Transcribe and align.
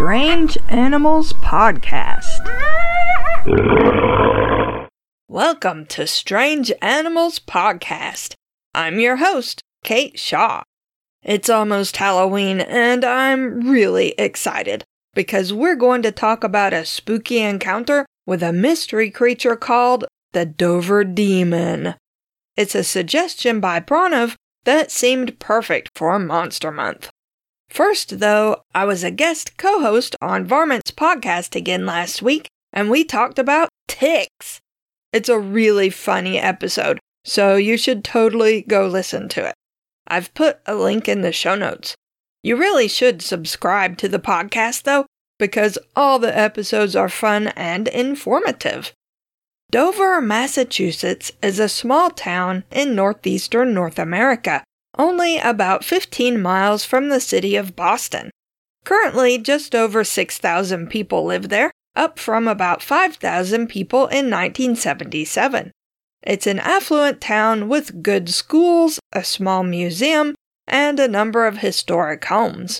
Strange 0.00 0.56
Animals 0.70 1.34
Podcast. 1.34 2.40
Welcome 5.28 5.84
to 5.88 6.06
Strange 6.06 6.72
Animals 6.80 7.38
Podcast. 7.38 8.32
I'm 8.74 8.98
your 8.98 9.16
host, 9.16 9.60
Kate 9.84 10.18
Shaw. 10.18 10.62
It's 11.22 11.50
almost 11.50 11.98
Halloween, 11.98 12.62
and 12.62 13.04
I'm 13.04 13.68
really 13.68 14.14
excited 14.16 14.84
because 15.12 15.52
we're 15.52 15.76
going 15.76 16.00
to 16.00 16.12
talk 16.12 16.44
about 16.44 16.72
a 16.72 16.86
spooky 16.86 17.40
encounter 17.40 18.06
with 18.24 18.42
a 18.42 18.54
mystery 18.54 19.10
creature 19.10 19.54
called 19.54 20.06
the 20.32 20.46
Dover 20.46 21.04
Demon. 21.04 21.94
It's 22.56 22.74
a 22.74 22.84
suggestion 22.84 23.60
by 23.60 23.80
Pranav 23.80 24.34
that 24.64 24.90
seemed 24.90 25.38
perfect 25.38 25.90
for 25.94 26.18
Monster 26.18 26.70
Month. 26.70 27.10
First, 27.70 28.18
though, 28.18 28.64
I 28.74 28.84
was 28.84 29.04
a 29.04 29.12
guest 29.12 29.56
co 29.56 29.80
host 29.80 30.16
on 30.20 30.44
Varmints 30.44 30.90
podcast 30.90 31.54
again 31.54 31.86
last 31.86 32.20
week, 32.20 32.48
and 32.72 32.90
we 32.90 33.04
talked 33.04 33.38
about 33.38 33.68
ticks. 33.86 34.60
It's 35.12 35.28
a 35.28 35.38
really 35.38 35.88
funny 35.88 36.36
episode, 36.36 36.98
so 37.24 37.54
you 37.54 37.76
should 37.76 38.02
totally 38.02 38.62
go 38.62 38.88
listen 38.88 39.28
to 39.30 39.46
it. 39.46 39.54
I've 40.08 40.34
put 40.34 40.58
a 40.66 40.74
link 40.74 41.08
in 41.08 41.22
the 41.22 41.30
show 41.30 41.54
notes. 41.54 41.94
You 42.42 42.56
really 42.56 42.88
should 42.88 43.22
subscribe 43.22 43.98
to 43.98 44.08
the 44.08 44.18
podcast, 44.18 44.82
though, 44.82 45.06
because 45.38 45.78
all 45.94 46.18
the 46.18 46.36
episodes 46.36 46.96
are 46.96 47.08
fun 47.08 47.48
and 47.48 47.86
informative. 47.86 48.92
Dover, 49.70 50.20
Massachusetts 50.20 51.30
is 51.40 51.60
a 51.60 51.68
small 51.68 52.10
town 52.10 52.64
in 52.72 52.96
northeastern 52.96 53.72
North 53.72 54.00
America 54.00 54.64
only 54.98 55.38
about 55.38 55.84
15 55.84 56.40
miles 56.40 56.84
from 56.84 57.08
the 57.08 57.20
city 57.20 57.56
of 57.56 57.76
Boston. 57.76 58.30
Currently, 58.84 59.38
just 59.38 59.74
over 59.74 60.04
6,000 60.04 60.88
people 60.88 61.24
live 61.24 61.48
there, 61.48 61.70
up 61.94 62.18
from 62.18 62.48
about 62.48 62.82
5,000 62.82 63.68
people 63.68 64.02
in 64.02 64.30
1977. 64.30 65.72
It's 66.22 66.46
an 66.46 66.58
affluent 66.58 67.20
town 67.20 67.68
with 67.68 68.02
good 68.02 68.28
schools, 68.28 68.98
a 69.12 69.24
small 69.24 69.62
museum, 69.62 70.34
and 70.66 71.00
a 71.00 71.08
number 71.08 71.46
of 71.46 71.58
historic 71.58 72.24
homes. 72.26 72.78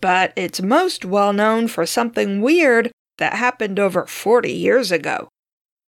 But 0.00 0.32
it's 0.36 0.62
most 0.62 1.04
well 1.04 1.32
known 1.32 1.68
for 1.68 1.86
something 1.86 2.40
weird 2.40 2.90
that 3.18 3.34
happened 3.34 3.78
over 3.78 4.06
40 4.06 4.52
years 4.52 4.92
ago. 4.92 5.28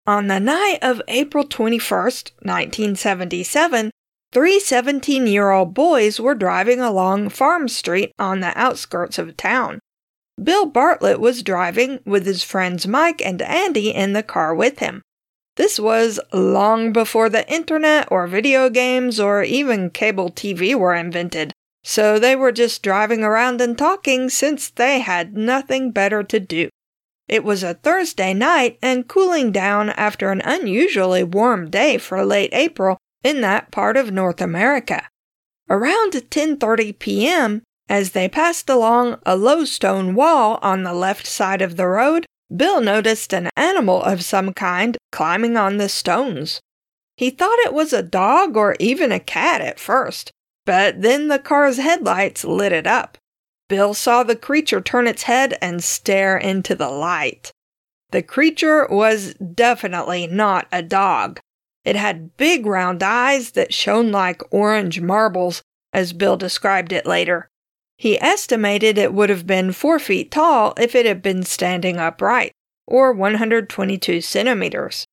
On 0.06 0.26
the 0.26 0.40
night 0.40 0.78
of 0.80 1.02
April 1.08 1.44
21st, 1.44 2.32
1977, 2.42 3.90
Three 4.30 4.60
17 4.60 5.26
year 5.26 5.50
old 5.50 5.72
boys 5.72 6.20
were 6.20 6.34
driving 6.34 6.80
along 6.80 7.30
Farm 7.30 7.66
Street 7.66 8.12
on 8.18 8.40
the 8.40 8.56
outskirts 8.58 9.18
of 9.18 9.36
town. 9.38 9.80
Bill 10.42 10.66
Bartlett 10.66 11.18
was 11.18 11.42
driving 11.42 12.00
with 12.04 12.26
his 12.26 12.44
friends 12.44 12.86
Mike 12.86 13.22
and 13.24 13.40
Andy 13.40 13.90
in 13.90 14.12
the 14.12 14.22
car 14.22 14.54
with 14.54 14.80
him. 14.80 15.02
This 15.56 15.80
was 15.80 16.20
long 16.32 16.92
before 16.92 17.28
the 17.28 17.50
internet 17.50 18.06
or 18.12 18.26
video 18.26 18.68
games 18.68 19.18
or 19.18 19.42
even 19.42 19.90
cable 19.90 20.30
TV 20.30 20.74
were 20.74 20.94
invented, 20.94 21.52
so 21.82 22.18
they 22.18 22.36
were 22.36 22.52
just 22.52 22.82
driving 22.82 23.24
around 23.24 23.60
and 23.62 23.76
talking 23.76 24.28
since 24.28 24.68
they 24.68 25.00
had 25.00 25.36
nothing 25.36 25.90
better 25.90 26.22
to 26.22 26.38
do. 26.38 26.68
It 27.28 27.44
was 27.44 27.62
a 27.62 27.74
Thursday 27.74 28.34
night 28.34 28.78
and 28.82 29.08
cooling 29.08 29.52
down 29.52 29.90
after 29.90 30.30
an 30.30 30.42
unusually 30.44 31.24
warm 31.24 31.70
day 31.70 31.98
for 31.98 32.24
late 32.24 32.50
April 32.52 32.98
in 33.22 33.40
that 33.40 33.70
part 33.70 33.96
of 33.96 34.10
North 34.12 34.40
America. 34.40 35.08
Around 35.68 36.12
10:30 36.12 36.98
p.m., 36.98 37.62
as 37.88 38.12
they 38.12 38.28
passed 38.28 38.68
along 38.68 39.18
a 39.24 39.36
low 39.36 39.64
stone 39.64 40.14
wall 40.14 40.58
on 40.62 40.82
the 40.82 40.94
left 40.94 41.26
side 41.26 41.62
of 41.62 41.76
the 41.76 41.86
road, 41.86 42.26
Bill 42.54 42.80
noticed 42.80 43.32
an 43.32 43.50
animal 43.56 44.02
of 44.02 44.24
some 44.24 44.52
kind 44.52 44.96
climbing 45.12 45.56
on 45.56 45.76
the 45.76 45.88
stones. 45.88 46.60
He 47.16 47.30
thought 47.30 47.58
it 47.60 47.74
was 47.74 47.92
a 47.92 48.02
dog 48.02 48.56
or 48.56 48.76
even 48.78 49.12
a 49.12 49.20
cat 49.20 49.60
at 49.60 49.80
first, 49.80 50.30
but 50.64 51.02
then 51.02 51.28
the 51.28 51.38
car's 51.38 51.78
headlights 51.78 52.44
lit 52.44 52.72
it 52.72 52.86
up. 52.86 53.18
Bill 53.68 53.92
saw 53.92 54.22
the 54.22 54.36
creature 54.36 54.80
turn 54.80 55.06
its 55.06 55.24
head 55.24 55.58
and 55.60 55.84
stare 55.84 56.38
into 56.38 56.74
the 56.74 56.88
light. 56.88 57.50
The 58.10 58.22
creature 58.22 58.86
was 58.86 59.34
definitely 59.34 60.26
not 60.26 60.66
a 60.72 60.82
dog. 60.82 61.40
It 61.88 61.96
had 61.96 62.36
big 62.36 62.66
round 62.66 63.02
eyes 63.02 63.52
that 63.52 63.72
shone 63.72 64.12
like 64.12 64.42
orange 64.52 65.00
marbles, 65.00 65.62
as 65.90 66.12
Bill 66.12 66.36
described 66.36 66.92
it 66.92 67.06
later. 67.06 67.48
He 67.96 68.20
estimated 68.20 68.98
it 68.98 69.14
would 69.14 69.30
have 69.30 69.46
been 69.46 69.72
four 69.72 69.98
feet 69.98 70.30
tall 70.30 70.74
if 70.76 70.94
it 70.94 71.06
had 71.06 71.22
been 71.22 71.44
standing 71.44 71.96
upright, 71.96 72.52
or 72.86 73.14
122 73.14 74.20
centimeters. 74.20 75.06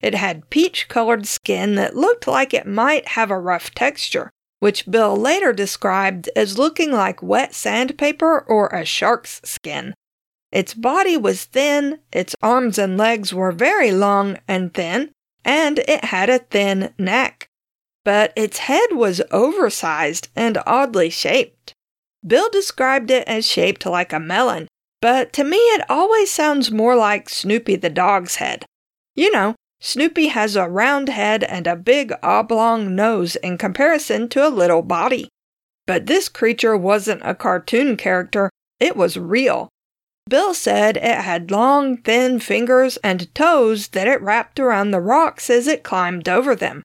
It 0.00 0.16
had 0.16 0.50
peach 0.50 0.88
colored 0.88 1.28
skin 1.28 1.76
that 1.76 1.94
looked 1.94 2.26
like 2.26 2.52
it 2.52 2.66
might 2.66 3.06
have 3.10 3.30
a 3.30 3.38
rough 3.38 3.72
texture, 3.72 4.30
which 4.58 4.90
Bill 4.90 5.14
later 5.14 5.52
described 5.52 6.28
as 6.34 6.58
looking 6.58 6.90
like 6.90 7.22
wet 7.22 7.54
sandpaper 7.54 8.40
or 8.40 8.66
a 8.70 8.84
shark's 8.84 9.40
skin. 9.44 9.94
Its 10.50 10.74
body 10.74 11.16
was 11.16 11.44
thin, 11.44 12.00
its 12.12 12.34
arms 12.42 12.78
and 12.78 12.98
legs 12.98 13.32
were 13.32 13.52
very 13.52 13.92
long 13.92 14.38
and 14.48 14.74
thin, 14.74 15.12
and 15.46 15.78
it 15.78 16.04
had 16.04 16.28
a 16.28 16.40
thin 16.40 16.92
neck. 16.98 17.48
But 18.04 18.32
its 18.36 18.58
head 18.58 18.90
was 18.92 19.22
oversized 19.30 20.28
and 20.36 20.58
oddly 20.66 21.08
shaped. 21.08 21.72
Bill 22.26 22.50
described 22.50 23.10
it 23.10 23.26
as 23.28 23.46
shaped 23.46 23.86
like 23.86 24.12
a 24.12 24.20
melon, 24.20 24.68
but 25.00 25.32
to 25.34 25.44
me 25.44 25.56
it 25.56 25.88
always 25.88 26.30
sounds 26.30 26.70
more 26.70 26.96
like 26.96 27.28
Snoopy 27.28 27.76
the 27.76 27.90
dog's 27.90 28.36
head. 28.36 28.64
You 29.14 29.30
know, 29.30 29.54
Snoopy 29.80 30.28
has 30.28 30.56
a 30.56 30.68
round 30.68 31.08
head 31.08 31.44
and 31.44 31.66
a 31.66 31.76
big 31.76 32.12
oblong 32.22 32.94
nose 32.94 33.36
in 33.36 33.58
comparison 33.58 34.28
to 34.30 34.46
a 34.46 34.50
little 34.50 34.82
body. 34.82 35.28
But 35.86 36.06
this 36.06 36.28
creature 36.28 36.76
wasn't 36.76 37.22
a 37.24 37.34
cartoon 37.34 37.96
character, 37.96 38.50
it 38.80 38.96
was 38.96 39.16
real. 39.16 39.68
Bill 40.28 40.54
said 40.54 40.96
it 40.96 41.02
had 41.02 41.52
long, 41.52 41.98
thin 41.98 42.40
fingers 42.40 42.96
and 42.98 43.32
toes 43.34 43.88
that 43.88 44.08
it 44.08 44.20
wrapped 44.20 44.58
around 44.58 44.90
the 44.90 45.00
rocks 45.00 45.48
as 45.48 45.68
it 45.68 45.84
climbed 45.84 46.28
over 46.28 46.56
them. 46.56 46.82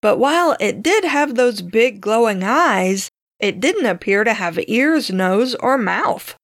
But 0.00 0.18
while 0.18 0.56
it 0.58 0.82
did 0.82 1.04
have 1.04 1.34
those 1.34 1.60
big 1.60 2.00
glowing 2.00 2.42
eyes, 2.42 3.10
it 3.38 3.60
didn't 3.60 3.86
appear 3.86 4.24
to 4.24 4.32
have 4.32 4.58
ears, 4.66 5.10
nose, 5.10 5.54
or 5.56 5.76
mouth. 5.76 6.34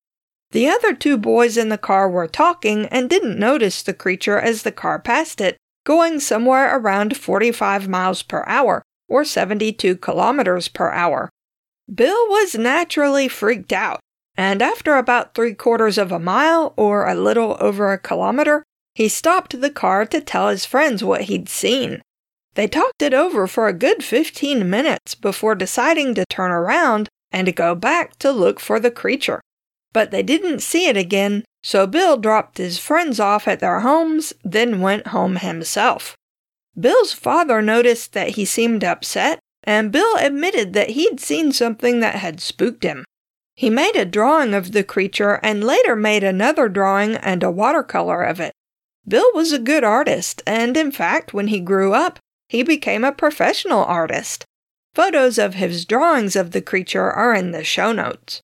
The 0.51 0.69
other 0.69 0.95
two 0.95 1.17
boys 1.17 1.57
in 1.57 1.71
the 1.71 1.79
car 1.79 2.11
were 2.11 2.29
talking 2.29 2.87
and 2.87 3.09
didn't 3.09 3.39
notice 3.39 3.83
the 3.83 3.95
creature 3.95 4.39
as 4.39 4.63
the 4.63 4.73
car 4.73 4.99
passed 4.99 5.41
it, 5.41 5.57
going 5.85 6.21
somewhere 6.21 6.77
around 6.77 7.17
45 7.17 7.89
miles 7.89 8.23
per 8.23 8.45
hour, 8.47 8.83
or 9.09 9.25
72 9.25 9.97
kilometers 9.97 10.69
per 10.69 10.91
hour. 10.91 11.31
Bill 11.93 12.29
was 12.29 12.55
naturally 12.55 13.29
freaked 13.29 13.73
out 13.73 14.01
and 14.37 14.63
after 14.63 14.97
about 14.97 15.35
three 15.35 15.55
quarters 15.55 15.99
of 15.99 16.11
a 16.11 16.19
mile, 16.19 16.75
or 16.77 17.07
a 17.07 17.15
little 17.15 17.57
over 17.61 17.93
a 17.93 17.99
kilometer, 17.99 18.65
he 18.95 19.09
stopped 19.09 19.61
the 19.61 19.71
car 19.71 20.07
to 20.07 20.21
tell 20.21 20.49
his 20.49 20.65
friends 20.65 21.03
what 21.03 21.23
he'd 21.23 21.49
seen. 21.49 22.03
They 22.55 22.69
talked 22.69 23.03
it 23.03 23.15
over 23.15 23.47
for 23.47 23.67
a 23.67 23.73
good 23.73 24.05
15 24.05 24.69
minutes 24.69 25.15
before 25.15 25.55
deciding 25.55 26.15
to 26.15 26.25
turn 26.27 26.51
around 26.51 27.09
and 27.33 27.57
go 27.57 27.75
back 27.75 28.17
to 28.21 28.31
look 28.31 28.61
for 28.61 28.79
the 28.79 28.93
creature. 28.93 29.41
But 29.93 30.11
they 30.11 30.23
didn't 30.23 30.61
see 30.61 30.87
it 30.87 30.97
again, 30.97 31.45
so 31.63 31.87
Bill 31.87 32.17
dropped 32.17 32.59
his 32.59 32.79
friends 32.79 33.19
off 33.19 33.49
at 33.49 33.61
their 33.61 33.81
homes, 33.81 34.33
then 34.45 34.81
went 34.81 35.09
home 35.09 35.37
himself. 35.37 36.17
Bill's 36.79 37.13
father 37.13 37.63
noticed 37.63 38.13
that 38.13 38.31
he 38.31 38.45
seemed 38.45 38.85
upset, 38.85 39.39
and 39.65 39.93
Bill 39.93 40.17
admitted 40.17 40.73
that 40.75 40.91
he'd 40.91 41.21
seen 41.21 41.53
something 41.53 42.01
that 42.01 42.17
had 42.17 42.41
spooked 42.41 42.83
him. 42.83 43.05
He 43.57 43.71
made 43.71 43.95
a 43.95 44.05
drawing 44.05 44.53
of 44.53 44.73
the 44.73 44.83
creature 44.83 45.39
and 45.43 45.63
later 45.63 45.95
made 45.95 46.25
another 46.25 46.69
drawing 46.69 47.17
and 47.17 47.43
a 47.43 47.51
watercolor 47.51 48.23
of 48.23 48.41
it. 48.41 48.53
Bill 49.07 49.31
was 49.35 49.53
a 49.53 49.59
good 49.59 49.85
artist, 49.85 50.43
and 50.47 50.77
in 50.77 50.91
fact, 50.91 51.33
when 51.33 51.49
he 51.49 51.61
grew 51.61 51.93
up, 51.93 52.19
he 52.49 52.63
became 52.63 53.05
a 53.05 53.13
professional 53.13 53.85
artist. 53.85 54.45
Photos 54.95 55.39
of 55.39 55.55
his 55.55 55.85
drawings 55.85 56.37
of 56.37 56.51
the 56.51 56.63
creature 56.63 57.11
are 57.11 57.35
in 57.35 57.53
the 57.53 57.65
show 57.65 57.93
notes. 57.93 58.41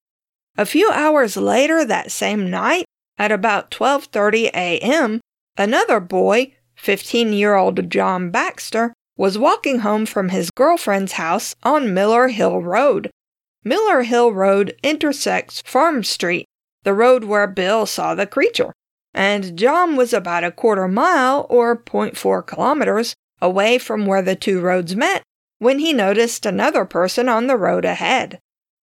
A 0.56 0.66
few 0.66 0.90
hours 0.90 1.36
later 1.36 1.84
that 1.84 2.10
same 2.10 2.50
night, 2.50 2.84
at 3.18 3.32
about 3.32 3.70
12:30 3.70 4.50
a.m., 4.54 5.20
another 5.56 6.00
boy, 6.00 6.54
15-year-old 6.78 7.90
John 7.90 8.30
Baxter, 8.30 8.92
was 9.16 9.38
walking 9.38 9.80
home 9.80 10.06
from 10.06 10.28
his 10.28 10.50
girlfriend's 10.50 11.12
house 11.12 11.54
on 11.62 11.94
Miller 11.94 12.28
Hill 12.28 12.62
Road 12.62 13.10
Miller 13.62 14.02
Hill 14.02 14.32
Road 14.32 14.74
intersects 14.82 15.62
Farm 15.66 16.02
Street, 16.02 16.46
the 16.82 16.94
road 16.94 17.24
where 17.24 17.46
Bill 17.46 17.84
saw 17.84 18.14
the 18.14 18.26
creature, 18.26 18.72
and 19.12 19.56
John 19.56 19.96
was 19.96 20.12
about 20.12 20.44
a 20.44 20.50
quarter 20.50 20.88
mile 20.88 21.46
or 21.50 21.76
0.4 21.76 22.46
kilometers 22.46 23.14
away 23.42 23.76
from 23.78 24.06
where 24.06 24.22
the 24.22 24.36
two 24.36 24.60
roads 24.60 24.96
met 24.96 25.22
when 25.58 25.78
he 25.78 25.92
noticed 25.92 26.46
another 26.46 26.86
person 26.86 27.28
on 27.28 27.46
the 27.46 27.56
road 27.56 27.84
ahead. 27.84 28.38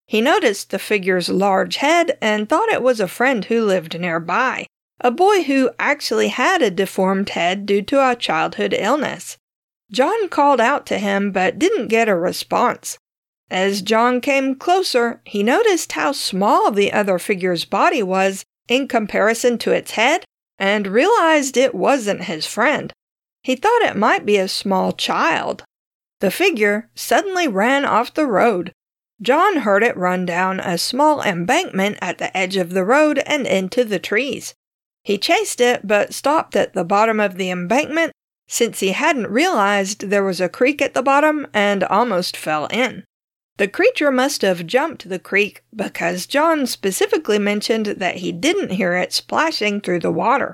He 0.05 0.21
noticed 0.21 0.69
the 0.69 0.79
figure's 0.79 1.27
large 1.27 1.77
head 1.77 2.17
and 2.21 2.47
thought 2.47 2.69
it 2.69 2.83
was 2.83 2.99
a 2.99 3.07
friend 3.07 3.43
who 3.45 3.65
lived 3.65 3.99
nearby, 3.99 4.67
a 5.01 5.11
boy 5.11 5.43
who 5.43 5.71
actually 5.79 6.29
had 6.29 6.61
a 6.61 6.71
deformed 6.71 7.29
head 7.29 7.65
due 7.65 7.81
to 7.81 8.09
a 8.09 8.15
childhood 8.15 8.75
illness. 8.77 9.37
John 9.91 10.29
called 10.29 10.61
out 10.61 10.85
to 10.87 10.99
him 10.99 11.31
but 11.31 11.59
didn't 11.59 11.87
get 11.87 12.07
a 12.07 12.15
response. 12.15 12.97
As 13.49 13.81
John 13.81 14.19
came 14.19 14.55
closer, 14.55 15.21
he 15.23 15.41
noticed 15.41 15.93
how 15.93 16.11
small 16.11 16.71
the 16.71 16.91
other 16.91 17.17
figure's 17.17 17.63
body 17.65 18.03
was 18.03 18.43
in 18.67 18.87
comparison 18.87 19.57
to 19.59 19.71
its 19.71 19.91
head 19.91 20.25
and 20.59 20.87
realized 20.87 21.55
it 21.55 21.73
wasn't 21.73 22.25
his 22.25 22.45
friend. 22.45 22.91
He 23.43 23.55
thought 23.55 23.83
it 23.83 23.95
might 23.95 24.25
be 24.25 24.37
a 24.37 24.47
small 24.47 24.91
child. 24.91 25.63
The 26.19 26.31
figure 26.31 26.89
suddenly 26.95 27.47
ran 27.47 27.85
off 27.85 28.13
the 28.13 28.27
road. 28.27 28.73
John 29.21 29.57
heard 29.57 29.83
it 29.83 29.95
run 29.95 30.25
down 30.25 30.59
a 30.59 30.77
small 30.77 31.21
embankment 31.21 31.97
at 32.01 32.17
the 32.17 32.35
edge 32.35 32.57
of 32.57 32.71
the 32.71 32.83
road 32.83 33.19
and 33.25 33.47
into 33.47 33.83
the 33.83 33.99
trees. 33.99 34.53
He 35.03 35.17
chased 35.17 35.61
it 35.61 35.87
but 35.87 36.13
stopped 36.13 36.55
at 36.55 36.73
the 36.73 36.83
bottom 36.83 37.19
of 37.19 37.37
the 37.37 37.49
embankment 37.49 38.11
since 38.47 38.79
he 38.79 38.91
hadn't 38.91 39.27
realized 39.27 40.09
there 40.09 40.23
was 40.23 40.41
a 40.41 40.49
creek 40.49 40.81
at 40.81 40.93
the 40.93 41.01
bottom 41.01 41.47
and 41.53 41.83
almost 41.85 42.35
fell 42.35 42.65
in. 42.67 43.03
The 43.57 43.67
creature 43.67 44.11
must 44.11 44.43
have 44.43 44.67
jumped 44.67 45.09
the 45.09 45.19
creek 45.19 45.63
because 45.75 46.27
John 46.27 46.67
specifically 46.67 47.39
mentioned 47.39 47.87
that 47.87 48.17
he 48.17 48.31
didn't 48.31 48.71
hear 48.71 48.93
it 48.95 49.11
splashing 49.11 49.81
through 49.81 50.01
the 50.01 50.11
water. 50.11 50.53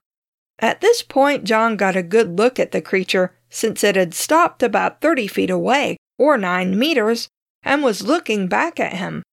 At 0.59 0.79
this 0.79 1.01
point, 1.01 1.43
John 1.43 1.75
got 1.75 1.97
a 1.97 2.03
good 2.03 2.37
look 2.37 2.59
at 2.59 2.71
the 2.71 2.81
creature 2.81 3.35
since 3.49 3.83
it 3.83 3.97
had 3.97 4.13
stopped 4.13 4.63
about 4.63 5.01
30 5.01 5.27
feet 5.27 5.49
away, 5.49 5.97
or 6.17 6.37
9 6.37 6.79
meters, 6.79 7.27
and 7.61 7.83
was 7.83 8.07
looking 8.07 8.47
back 8.47 8.79
at 8.79 8.93
him. 8.93 9.23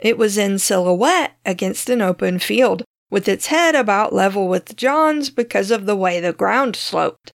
It 0.00 0.18
was 0.18 0.36
in 0.36 0.58
silhouette 0.58 1.36
against 1.46 1.88
an 1.88 2.02
open 2.02 2.40
field, 2.40 2.82
with 3.08 3.28
its 3.28 3.46
head 3.46 3.76
about 3.76 4.12
level 4.12 4.48
with 4.48 4.76
John's 4.76 5.30
because 5.30 5.70
of 5.70 5.86
the 5.86 5.96
way 5.96 6.18
the 6.18 6.32
ground 6.32 6.74
sloped. 6.74 7.30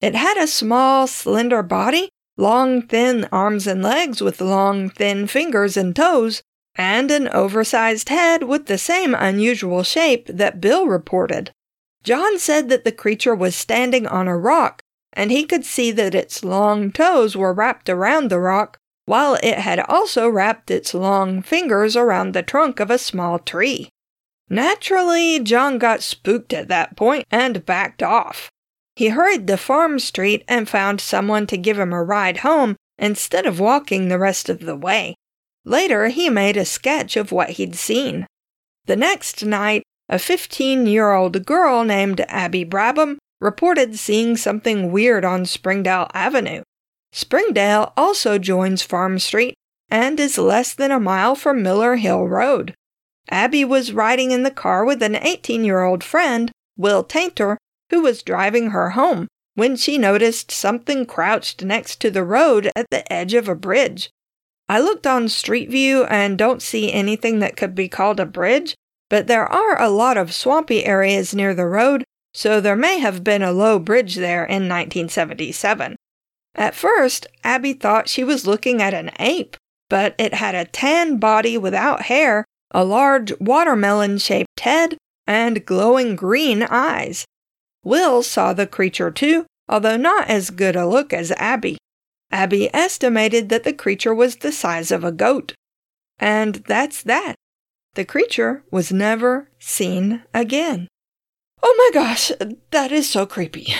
It 0.00 0.14
had 0.14 0.36
a 0.36 0.46
small, 0.46 1.06
slender 1.06 1.62
body 1.62 2.10
long, 2.36 2.82
thin 2.82 3.28
arms 3.30 3.66
and 3.66 3.82
legs 3.82 4.20
with 4.20 4.40
long, 4.40 4.88
thin 4.88 5.26
fingers 5.26 5.76
and 5.76 5.94
toes, 5.94 6.42
and 6.74 7.10
an 7.10 7.28
oversized 7.28 8.08
head 8.08 8.44
with 8.44 8.66
the 8.66 8.78
same 8.78 9.14
unusual 9.14 9.82
shape 9.82 10.26
that 10.26 10.60
Bill 10.60 10.86
reported. 10.86 11.50
John 12.02 12.38
said 12.38 12.68
that 12.68 12.84
the 12.84 12.92
creature 12.92 13.34
was 13.34 13.54
standing 13.54 14.06
on 14.06 14.26
a 14.28 14.36
rock, 14.36 14.82
and 15.12 15.30
he 15.30 15.44
could 15.44 15.64
see 15.64 15.90
that 15.92 16.14
its 16.14 16.42
long 16.42 16.90
toes 16.90 17.36
were 17.36 17.52
wrapped 17.52 17.88
around 17.88 18.28
the 18.28 18.40
rock, 18.40 18.78
while 19.04 19.34
it 19.42 19.58
had 19.58 19.80
also 19.80 20.28
wrapped 20.28 20.70
its 20.70 20.94
long 20.94 21.42
fingers 21.42 21.96
around 21.96 22.32
the 22.32 22.42
trunk 22.42 22.80
of 22.80 22.90
a 22.90 22.98
small 22.98 23.38
tree. 23.38 23.88
Naturally, 24.48 25.40
John 25.40 25.78
got 25.78 26.02
spooked 26.02 26.52
at 26.52 26.68
that 26.68 26.96
point 26.96 27.26
and 27.30 27.64
backed 27.64 28.02
off. 28.02 28.50
He 28.94 29.08
hurried 29.08 29.46
to 29.46 29.56
Farm 29.56 29.98
Street 29.98 30.44
and 30.46 30.68
found 30.68 31.00
someone 31.00 31.46
to 31.46 31.56
give 31.56 31.78
him 31.78 31.92
a 31.92 32.02
ride 32.02 32.38
home 32.38 32.76
instead 32.98 33.46
of 33.46 33.60
walking 33.60 34.08
the 34.08 34.18
rest 34.18 34.48
of 34.48 34.60
the 34.60 34.76
way. 34.76 35.14
Later, 35.64 36.08
he 36.08 36.28
made 36.28 36.56
a 36.56 36.64
sketch 36.64 37.16
of 37.16 37.32
what 37.32 37.50
he'd 37.50 37.74
seen. 37.74 38.26
The 38.86 38.96
next 38.96 39.44
night, 39.44 39.82
a 40.08 40.18
15 40.18 40.86
year 40.86 41.12
old 41.12 41.46
girl 41.46 41.84
named 41.84 42.20
Abby 42.28 42.64
Brabham 42.64 43.16
reported 43.40 43.98
seeing 43.98 44.36
something 44.36 44.92
weird 44.92 45.24
on 45.24 45.46
Springdale 45.46 46.10
Avenue. 46.12 46.62
Springdale 47.12 47.92
also 47.96 48.38
joins 48.38 48.82
Farm 48.82 49.18
Street 49.18 49.54
and 49.90 50.18
is 50.18 50.38
less 50.38 50.74
than 50.74 50.90
a 50.90 51.00
mile 51.00 51.34
from 51.34 51.62
Miller 51.62 51.96
Hill 51.96 52.26
Road. 52.26 52.74
Abby 53.30 53.64
was 53.64 53.92
riding 53.92 54.30
in 54.30 54.42
the 54.42 54.50
car 54.50 54.84
with 54.84 55.02
an 55.02 55.16
18 55.16 55.64
year 55.64 55.82
old 55.82 56.02
friend, 56.02 56.50
Will 56.76 57.04
Taintor, 57.04 57.56
who 57.92 58.00
was 58.00 58.22
driving 58.22 58.70
her 58.70 58.90
home 58.90 59.28
when 59.54 59.76
she 59.76 59.98
noticed 59.98 60.50
something 60.50 61.04
crouched 61.04 61.62
next 61.62 62.00
to 62.00 62.10
the 62.10 62.24
road 62.24 62.70
at 62.74 62.86
the 62.90 63.10
edge 63.12 63.34
of 63.34 63.48
a 63.48 63.54
bridge. 63.54 64.10
I 64.68 64.80
looked 64.80 65.06
on 65.06 65.28
Street 65.28 65.68
View 65.68 66.04
and 66.04 66.38
don't 66.38 66.62
see 66.62 66.90
anything 66.90 67.40
that 67.40 67.56
could 67.56 67.74
be 67.74 67.88
called 67.88 68.18
a 68.18 68.26
bridge, 68.26 68.74
but 69.10 69.26
there 69.26 69.46
are 69.46 69.80
a 69.80 69.90
lot 69.90 70.16
of 70.16 70.32
swampy 70.32 70.86
areas 70.86 71.34
near 71.34 71.54
the 71.54 71.66
road, 71.66 72.04
so 72.32 72.60
there 72.60 72.76
may 72.76 72.98
have 72.98 73.22
been 73.22 73.42
a 73.42 73.52
low 73.52 73.78
bridge 73.78 74.16
there 74.16 74.44
in 74.44 74.68
1977. 74.68 75.96
At 76.54 76.74
first, 76.74 77.26
Abby 77.44 77.74
thought 77.74 78.08
she 78.08 78.24
was 78.24 78.46
looking 78.46 78.80
at 78.80 78.94
an 78.94 79.10
ape, 79.18 79.56
but 79.90 80.14
it 80.16 80.34
had 80.34 80.54
a 80.54 80.64
tan 80.64 81.18
body 81.18 81.58
without 81.58 82.02
hair, 82.02 82.46
a 82.70 82.84
large 82.84 83.38
watermelon 83.38 84.16
shaped 84.16 84.60
head, 84.60 84.96
and 85.26 85.66
glowing 85.66 86.16
green 86.16 86.62
eyes. 86.62 87.26
Will 87.84 88.22
saw 88.22 88.52
the 88.52 88.66
creature 88.66 89.10
too, 89.10 89.46
although 89.68 89.96
not 89.96 90.28
as 90.28 90.50
good 90.50 90.76
a 90.76 90.86
look 90.86 91.12
as 91.12 91.32
Abby. 91.32 91.78
Abby 92.30 92.74
estimated 92.74 93.48
that 93.48 93.64
the 93.64 93.72
creature 93.72 94.14
was 94.14 94.36
the 94.36 94.52
size 94.52 94.90
of 94.90 95.04
a 95.04 95.12
goat. 95.12 95.54
And 96.18 96.56
that's 96.66 97.02
that. 97.02 97.34
The 97.94 98.04
creature 98.04 98.64
was 98.70 98.92
never 98.92 99.50
seen 99.58 100.22
again. 100.32 100.88
Oh 101.62 101.74
my 101.76 102.00
gosh, 102.00 102.32
that 102.70 102.92
is 102.92 103.08
so 103.08 103.26
creepy. 103.26 103.74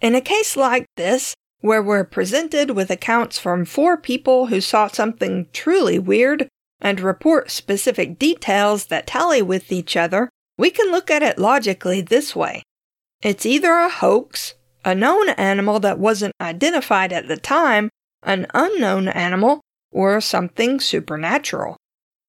In 0.00 0.14
a 0.14 0.20
case 0.20 0.56
like 0.56 0.86
this, 0.96 1.34
where 1.60 1.82
we're 1.82 2.04
presented 2.04 2.70
with 2.70 2.90
accounts 2.90 3.38
from 3.38 3.64
four 3.64 3.96
people 3.96 4.46
who 4.46 4.60
saw 4.60 4.86
something 4.86 5.46
truly 5.52 5.98
weird 5.98 6.48
and 6.80 7.00
report 7.00 7.50
specific 7.50 8.18
details 8.18 8.86
that 8.86 9.06
tally 9.06 9.40
with 9.40 9.72
each 9.72 9.96
other, 9.96 10.28
we 10.58 10.70
can 10.70 10.90
look 10.90 11.10
at 11.10 11.22
it 11.22 11.38
logically 11.38 12.00
this 12.00 12.36
way. 12.36 12.62
It's 13.24 13.46
either 13.46 13.72
a 13.72 13.88
hoax, 13.88 14.52
a 14.84 14.94
known 14.94 15.30
animal 15.30 15.80
that 15.80 15.98
wasn't 15.98 16.34
identified 16.42 17.10
at 17.10 17.26
the 17.26 17.38
time, 17.38 17.88
an 18.22 18.46
unknown 18.52 19.08
animal, 19.08 19.62
or 19.90 20.20
something 20.20 20.78
supernatural. 20.78 21.78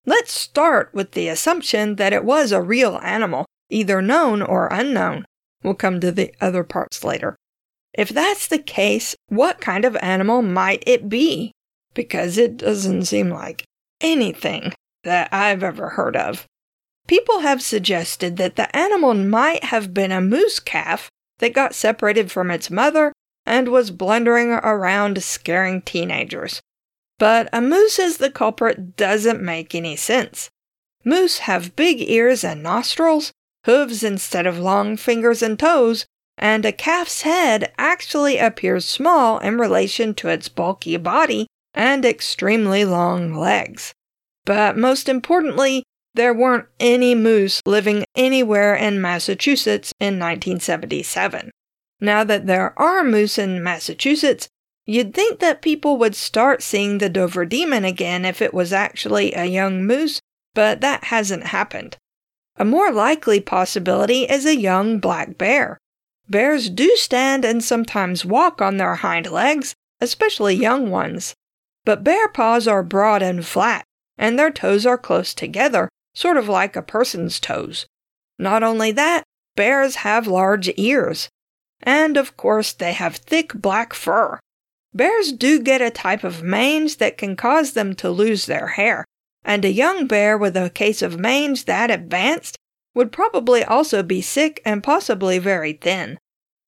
Let's 0.06 0.32
start 0.32 0.92
with 0.94 1.12
the 1.12 1.28
assumption 1.28 1.98
that 1.98 2.14
it 2.14 2.24
was 2.24 2.54
a 2.54 2.62
real 2.62 2.98
animal, 3.04 3.46
either 3.70 4.02
known 4.02 4.42
or 4.42 4.70
unknown. 4.72 5.26
We'll 5.64 5.74
come 5.74 6.00
to 6.00 6.14
the 6.14 6.34
other 6.40 6.64
parts 6.64 7.04
later. 7.04 7.36
If 7.94 8.08
that's 8.08 8.48
the 8.48 8.60
case, 8.60 9.18
what 9.28 9.60
kind 9.60 9.84
of 9.84 9.98
animal 9.98 10.42
might 10.44 10.82
it 10.88 11.10
be? 11.10 11.52
Because 11.94 12.38
it 12.38 12.56
doesn't 12.56 13.04
seem 13.04 13.30
like 13.30 13.66
anything 14.00 14.72
that 15.04 15.28
I've 15.34 15.64
ever 15.64 15.90
heard 15.90 16.16
of. 16.16 16.46
People 17.08 17.40
have 17.40 17.62
suggested 17.62 18.38
that 18.38 18.56
the 18.56 18.74
animal 18.76 19.14
might 19.14 19.66
have 19.66 19.94
been 19.94 20.12
a 20.12 20.22
moose 20.22 20.60
calf 20.60 21.10
that 21.40 21.54
got 21.54 21.76
separated 21.76 22.32
from 22.32 22.50
its 22.50 22.72
mother 22.72 23.14
and 23.46 23.68
was 23.68 23.92
blundering 23.92 24.52
around 24.52 25.22
scaring 25.24 25.82
teenagers. 25.82 26.62
But 27.20 27.48
a 27.54 27.62
moose 27.62 28.00
as 28.00 28.18
the 28.18 28.32
culprit 28.32 28.98
doesn't 28.98 29.42
make 29.42 29.76
any 29.76 29.96
sense. 29.96 30.50
Moose 31.04 31.40
have 31.40 31.76
big 31.76 32.02
ears 32.02 32.44
and 32.44 32.64
nostrils, 32.64 33.32
hooves 33.66 34.04
instead 34.04 34.48
of 34.48 34.58
long 34.58 34.98
fingers 34.98 35.42
and 35.42 35.58
toes, 35.60 36.06
and 36.38 36.66
a 36.66 36.72
calf's 36.72 37.22
head 37.22 37.72
actually 37.78 38.38
appears 38.38 38.86
small 38.86 39.40
in 39.40 39.58
relation 39.58 40.14
to 40.16 40.28
its 40.28 40.50
bulky 40.50 40.98
body 40.98 41.48
and 41.74 42.04
extremely 42.04 42.84
long 42.84 43.34
legs. 43.34 43.94
But 44.44 44.78
most 44.78 45.08
importantly, 45.08 45.84
there 46.16 46.34
weren't 46.34 46.68
any 46.80 47.14
moose 47.14 47.62
living 47.66 48.06
anywhere 48.16 48.74
in 48.74 49.02
Massachusetts 49.02 49.94
in 50.00 50.18
1977. 50.20 51.52
Now 52.00 52.24
that 52.24 52.48
there 52.48 52.78
are 52.80 53.04
moose 53.04 53.38
in 53.38 53.62
Massachusetts, 53.62 54.48
you'd 54.86 55.14
think 55.14 55.40
that 55.40 55.62
people 55.62 55.98
would 55.98 56.16
start 56.16 56.64
seeing 56.64 56.98
the 56.98 57.10
Dover 57.10 57.46
demon 57.46 57.84
again 57.86 58.26
if 58.26 58.42
it 58.42 58.54
was 58.54 58.72
actually 58.72 59.34
a 59.34 59.46
young 59.46 59.86
moose, 59.86 60.22
but 60.54 60.82
that 60.82 61.06
hasn't 61.06 61.48
happened. 61.48 61.98
A 62.58 62.66
more 62.66 62.92
likely 62.92 63.42
possibility 63.42 64.24
is 64.24 64.46
a 64.46 64.56
young 64.56 65.00
black 65.00 65.38
bear. 65.38 65.78
Bears 66.30 66.70
do 66.70 66.96
stand 66.96 67.44
and 67.44 67.64
sometimes 67.64 68.26
walk 68.26 68.62
on 68.62 68.78
their 68.78 68.96
hind 68.96 69.30
legs, 69.30 69.76
especially 70.00 70.56
young 70.56 70.90
ones. 70.90 71.36
But 71.84 72.04
bear 72.04 72.30
paws 72.30 72.68
are 72.68 72.84
broad 72.84 73.22
and 73.22 73.46
flat, 73.46 73.84
and 74.18 74.40
their 74.40 74.52
toes 74.52 74.86
are 74.86 74.98
close 74.98 75.34
together, 75.34 75.90
sort 76.16 76.38
of 76.38 76.50
like 76.50 76.76
a 76.76 76.82
person's 76.82 77.40
toes. 77.40 77.86
Not 78.40 78.64
only 78.64 78.92
that, 78.94 79.24
bears 79.56 79.98
have 79.98 80.26
large 80.26 80.72
ears. 80.78 81.30
And 81.84 82.18
of 82.18 82.36
course, 82.36 82.74
they 82.74 82.94
have 82.94 83.18
thick 83.18 83.54
black 83.54 83.94
fur. 83.94 84.40
Bears 84.94 85.34
do 85.34 85.60
get 85.60 85.82
a 85.82 85.90
type 85.90 86.24
of 86.24 86.42
mange 86.42 86.98
that 86.98 87.18
can 87.18 87.36
cause 87.36 87.74
them 87.74 87.94
to 87.96 88.10
lose 88.10 88.46
their 88.46 88.68
hair, 88.68 89.04
and 89.44 89.66
a 89.66 89.72
young 89.72 90.08
bear 90.08 90.38
with 90.38 90.56
a 90.56 90.70
case 90.70 91.02
of 91.02 91.20
mange 91.20 91.66
that 91.66 91.92
advanced 91.92 92.56
would 92.94 93.12
probably 93.12 93.64
also 93.64 94.02
be 94.02 94.22
sick 94.22 94.62
and 94.66 94.82
possibly 94.82 95.38
very 95.38 95.74
thin. 95.74 96.18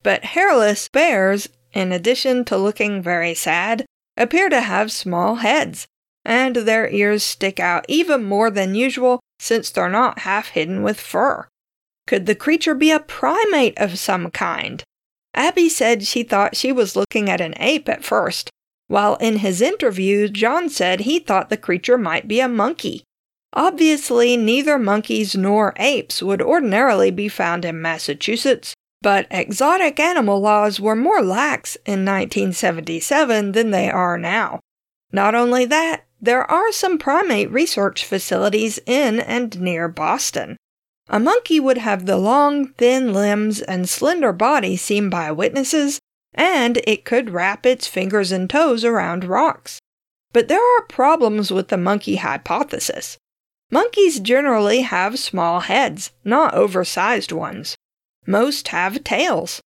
But 0.03 0.25
hairless 0.25 0.89
bears, 0.89 1.47
in 1.71 1.93
addition 1.93 2.43
to 2.45 2.57
looking 2.57 3.01
very 3.01 3.33
sad, 3.33 3.85
appear 4.17 4.49
to 4.49 4.59
have 4.59 4.91
small 4.91 5.35
heads, 5.35 5.87
and 6.25 6.57
their 6.57 6.89
ears 6.89 7.23
stick 7.23 7.61
out 7.61 7.85
even 7.87 8.25
more 8.25 8.51
than 8.51 8.75
usual 8.75 9.21
since 9.39 9.70
they're 9.70 9.89
not 9.89 10.20
half 10.20 10.50
hidden 10.50 10.84
with 10.84 11.00
fur. 11.00 11.48
Could 12.06 12.25
the 12.25 12.36
creature 12.36 12.74
be 12.74 12.91
a 12.91 13.00
primate 13.00 13.77
of 13.77 14.00
some 14.00 14.32
kind? 14.32 14.84
Abby 15.34 15.70
said 15.70 16.03
she 16.03 16.24
thought 16.24 16.56
she 16.56 16.72
was 16.72 16.96
looking 16.96 17.29
at 17.29 17.41
an 17.41 17.53
ape 17.58 17.88
at 17.89 18.03
first, 18.03 18.50
while 18.88 19.15
in 19.17 19.38
his 19.38 19.62
interview, 19.62 20.29
John 20.29 20.70
said 20.70 21.01
he 21.01 21.20
thought 21.20 21.50
the 21.50 21.58
creature 21.58 21.98
might 21.98 22.27
be 22.27 22.39
a 22.39 22.48
monkey. 22.48 23.03
Obviously, 23.53 24.38
neither 24.38 24.79
monkeys 24.79 25.36
nor 25.36 25.74
apes 25.77 26.24
would 26.24 26.41
ordinarily 26.41 27.12
be 27.12 27.27
found 27.27 27.65
in 27.65 27.82
Massachusetts, 27.82 28.74
but 29.01 29.27
exotic 29.29 30.00
animal 30.00 30.39
laws 30.39 30.79
were 30.79 30.96
more 30.96 31.22
lax 31.22 31.75
in 31.86 32.06
1977 32.06 33.51
than 33.51 33.72
they 33.72 33.89
are 33.89 34.17
now. 34.17 34.60
Not 35.12 35.36
only 35.36 35.65
that, 35.65 36.06
there 36.21 36.50
are 36.50 36.71
some 36.71 36.97
primate 36.97 37.51
research 37.51 38.03
facilities 38.03 38.79
in 38.86 39.19
and 39.19 39.59
near 39.59 39.88
Boston. 39.88 40.57
A 41.09 41.19
monkey 41.19 41.59
would 41.59 41.77
have 41.77 42.05
the 42.05 42.17
long, 42.17 42.69
thin 42.74 43.13
limbs 43.13 43.62
and 43.62 43.88
slender 43.88 44.33
body 44.33 44.75
seen 44.75 45.09
by 45.09 45.31
witnesses, 45.31 46.00
and 46.33 46.81
it 46.86 47.05
could 47.05 47.29
wrap 47.29 47.65
its 47.65 47.88
fingers 47.88 48.31
and 48.31 48.50
toes 48.50 48.83
around 48.83 49.24
rocks. 49.24 49.79
But 50.33 50.50
there 50.50 50.62
are 50.77 50.83
problems 50.83 51.51
with 51.51 51.69
the 51.69 51.77
monkey 51.77 52.17
hypothesis. 52.17 53.17
Monkeys 53.71 54.19
generally 54.19 54.81
have 54.81 55.19
small 55.19 55.62
heads, 55.62 56.12
not 56.24 56.53
oversized 56.53 57.31
ones. 57.31 57.75
Most 58.25 58.69
have 58.69 59.03
tails. 59.03 59.62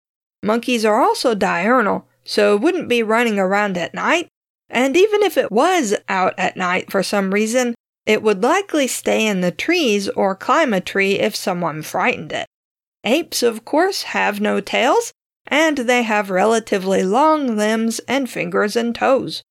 Monkeys 0.43 0.85
are 0.85 1.01
also 1.01 1.35
diurnal, 1.35 2.07
so 2.23 2.55
wouldn't 2.57 2.89
be 2.89 3.03
running 3.03 3.39
around 3.39 3.77
at 3.77 3.93
night, 3.93 4.27
and 4.69 4.95
even 4.95 5.23
if 5.23 5.37
it 5.37 5.51
was 5.51 5.95
out 6.07 6.33
at 6.37 6.57
night 6.57 6.91
for 6.91 7.03
some 7.03 7.33
reason, 7.33 7.75
it 8.05 8.23
would 8.23 8.43
likely 8.43 8.87
stay 8.87 9.25
in 9.25 9.41
the 9.41 9.51
trees 9.51 10.09
or 10.09 10.35
climb 10.35 10.73
a 10.73 10.81
tree 10.81 11.19
if 11.19 11.35
someone 11.35 11.81
frightened 11.81 12.31
it. 12.31 12.47
Apes, 13.03 13.43
of 13.43 13.65
course, 13.65 14.03
have 14.03 14.41
no 14.41 14.59
tails, 14.59 15.11
and 15.47 15.79
they 15.79 16.03
have 16.03 16.29
relatively 16.29 17.03
long 17.03 17.55
limbs 17.55 17.99
and 18.07 18.29
fingers 18.29 18.75
and 18.75 18.93
toes. 18.93 19.43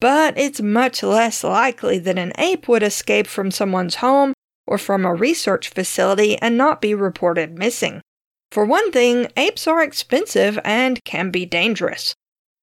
But 0.00 0.36
it's 0.36 0.60
much 0.60 1.02
less 1.02 1.42
likely 1.42 1.98
that 2.00 2.18
an 2.18 2.32
ape 2.38 2.68
would 2.68 2.82
escape 2.82 3.26
from 3.26 3.50
someone's 3.50 3.96
home 3.96 4.34
or 4.66 4.78
from 4.78 5.04
a 5.04 5.14
research 5.14 5.68
facility 5.68 6.36
and 6.38 6.56
not 6.56 6.80
be 6.80 6.94
reported 6.94 7.58
missing. 7.58 8.02
For 8.50 8.64
one 8.64 8.92
thing, 8.92 9.28
apes 9.36 9.66
are 9.66 9.82
expensive 9.82 10.58
and 10.64 11.02
can 11.04 11.30
be 11.30 11.46
dangerous. 11.46 12.14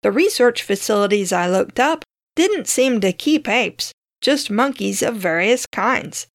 The 0.03 0.13
research 0.13 0.63
facilities 0.63 1.33
I 1.33 1.49
looked 1.49 1.79
up 1.79 2.05
didn't 2.35 2.67
seem 2.67 3.01
to 3.01 3.13
keep 3.13 3.49
apes, 3.49 3.93
just 4.21 4.51
monkeys 4.51 5.03
of 5.03 5.17
various 5.17 5.65
kinds. 5.67 6.27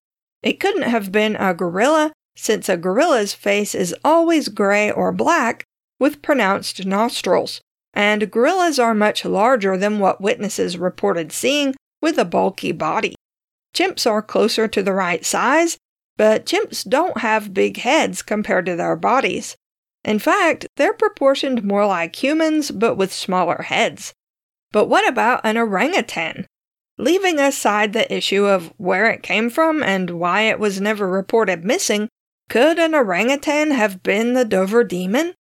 It 0.42 0.60
couldn't 0.60 0.84
have 0.84 1.12
been 1.12 1.36
a 1.36 1.54
gorilla, 1.54 2.14
since 2.36 2.70
a 2.70 2.78
gorilla's 2.78 3.34
face 3.34 3.76
is 3.76 3.96
always 4.06 4.48
gray 4.48 4.92
or 4.92 5.12
black 5.12 5.64
with 6.00 6.22
pronounced 6.22 6.86
nostrils, 6.86 7.60
and 7.94 8.32
gorillas 8.32 8.80
are 8.80 8.94
much 8.94 9.26
larger 9.26 9.76
than 9.76 10.00
what 10.00 10.22
witnesses 10.22 10.78
reported 10.78 11.32
seeing 11.32 11.76
with 12.02 12.18
a 12.18 12.26
bulky 12.26 12.72
body. 12.72 13.16
Chimps 13.76 14.10
are 14.10 14.22
closer 14.22 14.68
to 14.68 14.84
the 14.84 14.94
right 14.94 15.26
size, 15.26 15.78
but 16.16 16.46
chimps 16.46 16.88
don't 16.88 17.20
have 17.20 17.54
big 17.54 17.78
heads 17.78 18.22
compared 18.22 18.66
to 18.68 18.76
their 18.76 18.96
bodies. 18.96 19.56
In 20.08 20.20
fact, 20.20 20.68
they're 20.78 20.94
proportioned 20.94 21.66
more 21.66 21.86
like 21.86 22.24
humans, 22.24 22.72
but 22.72 22.96
with 22.96 23.12
smaller 23.12 23.64
heads. 23.64 24.14
But 24.72 24.86
what 24.86 25.06
about 25.06 25.42
an 25.44 25.58
orangutan? 25.58 26.48
Leaving 26.98 27.40
aside 27.40 27.92
the 27.92 28.12
issue 28.12 28.46
of 28.46 28.74
where 28.78 29.08
it 29.08 29.22
came 29.22 29.50
from 29.50 29.84
and 29.84 30.12
why 30.12 30.44
it 30.44 30.60
was 30.60 30.80
never 30.80 31.10
reported 31.10 31.66
missing, 31.66 32.08
could 32.48 32.80
an 32.80 32.96
orangutan 32.96 33.72
have 33.72 34.02
been 34.02 34.32
the 34.32 34.46
Dover 34.46 34.86
demon? 34.86 35.34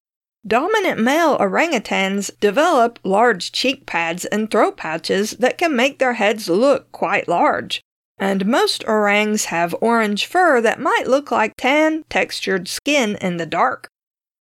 Dominant 0.46 1.00
male 1.00 1.38
orangutans 1.38 2.30
develop 2.42 3.00
large 3.06 3.54
cheek 3.54 3.86
pads 3.86 4.26
and 4.26 4.52
throat 4.52 4.76
pouches 4.76 5.32
that 5.40 5.58
can 5.58 5.78
make 5.78 5.98
their 5.98 6.14
heads 6.14 6.50
look 6.50 6.92
quite 6.92 7.30
large. 7.30 7.80
And 8.20 8.46
most 8.46 8.84
orangs 8.86 9.46
have 9.46 9.74
orange 9.80 10.26
fur 10.26 10.60
that 10.60 10.82
might 10.82 11.08
look 11.08 11.32
like 11.32 11.54
tan, 11.56 12.04
textured 12.10 12.68
skin 12.68 13.16
in 13.22 13.38
the 13.38 13.46
dark. 13.46 13.88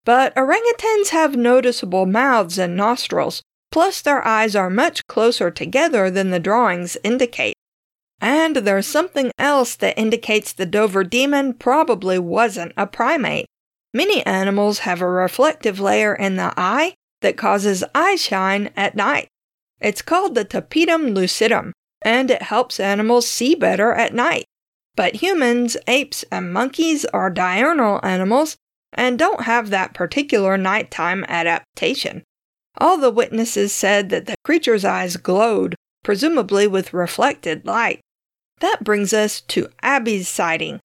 But 0.05 0.35
orangutans 0.35 1.09
have 1.09 1.35
noticeable 1.35 2.05
mouths 2.05 2.59
and 2.59 2.77
nostrils, 2.77 3.41
plus 3.71 4.01
their 4.01 4.25
eyes 4.25 4.55
are 4.55 4.69
much 4.69 5.05
closer 5.07 5.50
together 5.50 6.12
than 6.12 6.29
the 6.29 6.39
drawings 6.39 6.95
indicate. 7.03 7.55
And 8.21 8.57
there's 8.57 8.88
something 8.88 9.31
else 9.38 9.75
that 9.75 9.97
indicates 9.97 10.53
the 10.53 10.67
Dover 10.67 11.03
demon 11.03 11.55
probably 11.55 12.19
wasn't 12.19 12.71
a 12.77 12.88
primate. 12.88 13.47
Many 13.93 14.25
animals 14.25 14.79
have 14.79 15.01
a 15.01 15.09
reflective 15.09 15.79
layer 15.79 16.13
in 16.13 16.35
the 16.35 16.53
eye 16.55 16.93
that 17.21 17.38
causes 17.38 17.83
eye 17.93 18.15
shine 18.15 18.71
at 18.77 18.95
night. 18.95 19.27
It's 19.81 20.01
called 20.01 20.35
the 20.35 20.45
tapetum 20.45 21.13
lucidum, 21.15 21.71
and 22.03 22.29
it 22.29 22.43
helps 22.43 22.79
animals 22.79 23.27
see 23.27 23.55
better 23.55 23.91
at 23.93 24.13
night. 24.13 24.45
But 24.95 25.15
humans, 25.15 25.75
apes, 25.88 26.24
and 26.31 26.53
monkeys 26.53 27.05
are 27.05 27.29
diurnal 27.29 28.00
animals 28.03 28.55
and 28.94 29.20
don't 29.20 29.42
have 29.42 29.70
that 29.70 29.94
particular 29.94 30.58
nighttime 30.58 31.25
adaptation. 31.27 32.24
All 32.77 32.98
the 32.98 33.12
witnesses 33.12 33.74
said 33.74 34.10
that 34.10 34.25
the 34.25 34.36
creature's 34.44 34.86
eyes 34.86 35.18
glowed, 35.18 35.75
presumably 36.04 36.68
with 36.68 36.94
reflected 36.94 37.65
light. 37.65 38.00
That 38.60 38.84
brings 38.84 39.13
us 39.13 39.42
to 39.42 39.70
Abby's 39.82 40.27
sighting. 40.27 40.80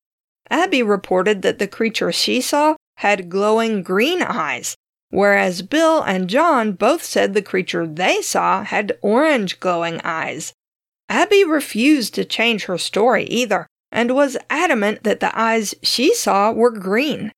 Abby 0.50 0.82
reported 0.82 1.42
that 1.42 1.58
the 1.58 1.68
creature 1.68 2.10
she 2.10 2.40
saw 2.40 2.74
had 2.96 3.30
glowing 3.30 3.82
green 3.82 4.22
eyes, 4.22 4.74
whereas 5.10 5.62
Bill 5.62 6.02
and 6.02 6.28
John 6.28 6.72
both 6.72 7.04
said 7.04 7.34
the 7.34 7.42
creature 7.42 7.86
they 7.86 8.22
saw 8.22 8.64
had 8.64 8.98
orange 9.02 9.60
glowing 9.60 10.00
eyes. 10.02 10.52
Abby 11.08 11.44
refused 11.44 12.14
to 12.14 12.24
change 12.24 12.64
her 12.64 12.78
story 12.78 13.24
either, 13.24 13.66
and 13.90 14.14
was 14.14 14.36
adamant 14.48 15.02
that 15.02 15.20
the 15.20 15.36
eyes 15.38 15.74
she 15.82 16.14
saw 16.14 16.52
were 16.52 16.70
green. 16.70 17.32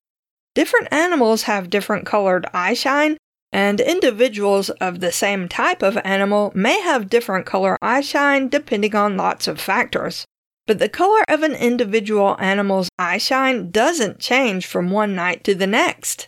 Different 0.55 0.87
animals 0.91 1.43
have 1.43 1.69
different 1.69 2.05
colored 2.05 2.45
eye 2.53 2.73
shine, 2.73 3.17
and 3.51 3.79
individuals 3.79 4.69
of 4.71 4.99
the 4.99 5.11
same 5.11 5.47
type 5.47 5.83
of 5.83 5.97
animal 6.03 6.51
may 6.55 6.81
have 6.81 7.09
different 7.09 7.45
color 7.45 7.77
eyeshine 7.83 8.49
depending 8.49 8.95
on 8.95 9.15
lots 9.15 9.47
of 9.47 9.61
factors. 9.61 10.25
But 10.65 10.79
the 10.79 10.89
color 10.89 11.23
of 11.27 11.43
an 11.43 11.53
individual 11.53 12.35
animal's 12.39 12.89
eyeshine 12.99 13.71
doesn't 13.71 14.19
change 14.19 14.65
from 14.65 14.89
one 14.89 15.13
night 15.13 15.43
to 15.43 15.53
the 15.53 15.67
next. 15.67 16.27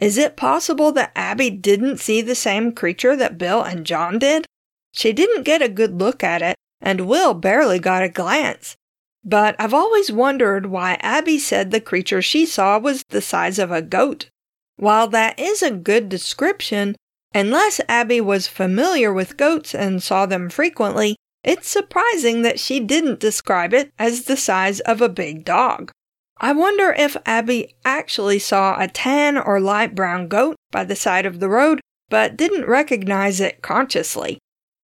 Is 0.00 0.18
it 0.18 0.36
possible 0.36 0.90
that 0.92 1.12
Abby 1.14 1.50
didn't 1.50 1.98
see 1.98 2.20
the 2.20 2.34
same 2.34 2.72
creature 2.72 3.14
that 3.14 3.38
Bill 3.38 3.62
and 3.62 3.86
John 3.86 4.18
did? 4.18 4.46
She 4.92 5.12
didn't 5.12 5.44
get 5.44 5.62
a 5.62 5.68
good 5.68 6.00
look 6.00 6.24
at 6.24 6.42
it, 6.42 6.56
and 6.80 7.06
Will 7.06 7.34
barely 7.34 7.78
got 7.78 8.02
a 8.02 8.08
glance. 8.08 8.76
But 9.24 9.56
I've 9.58 9.72
always 9.72 10.12
wondered 10.12 10.66
why 10.66 10.98
Abby 11.00 11.38
said 11.38 11.70
the 11.70 11.80
creature 11.80 12.20
she 12.20 12.44
saw 12.44 12.78
was 12.78 13.04
the 13.08 13.22
size 13.22 13.58
of 13.58 13.70
a 13.70 13.80
goat. 13.80 14.28
While 14.76 15.08
that 15.08 15.38
is 15.38 15.62
a 15.62 15.70
good 15.70 16.08
description, 16.08 16.96
unless 17.34 17.80
Abby 17.88 18.20
was 18.20 18.46
familiar 18.46 19.12
with 19.12 19.36
goats 19.36 19.74
and 19.74 20.02
saw 20.02 20.26
them 20.26 20.50
frequently, 20.50 21.16
it's 21.42 21.68
surprising 21.68 22.42
that 22.42 22.60
she 22.60 22.80
didn't 22.80 23.20
describe 23.20 23.72
it 23.72 23.92
as 23.98 24.24
the 24.24 24.36
size 24.36 24.80
of 24.80 25.00
a 25.00 25.08
big 25.08 25.44
dog. 25.44 25.90
I 26.38 26.52
wonder 26.52 26.92
if 26.92 27.16
Abby 27.24 27.76
actually 27.84 28.38
saw 28.38 28.78
a 28.78 28.88
tan 28.88 29.38
or 29.38 29.60
light 29.60 29.94
brown 29.94 30.28
goat 30.28 30.56
by 30.70 30.84
the 30.84 30.96
side 30.96 31.26
of 31.26 31.40
the 31.40 31.48
road, 31.48 31.80
but 32.08 32.36
didn't 32.36 32.66
recognize 32.66 33.40
it 33.40 33.62
consciously. 33.62 34.38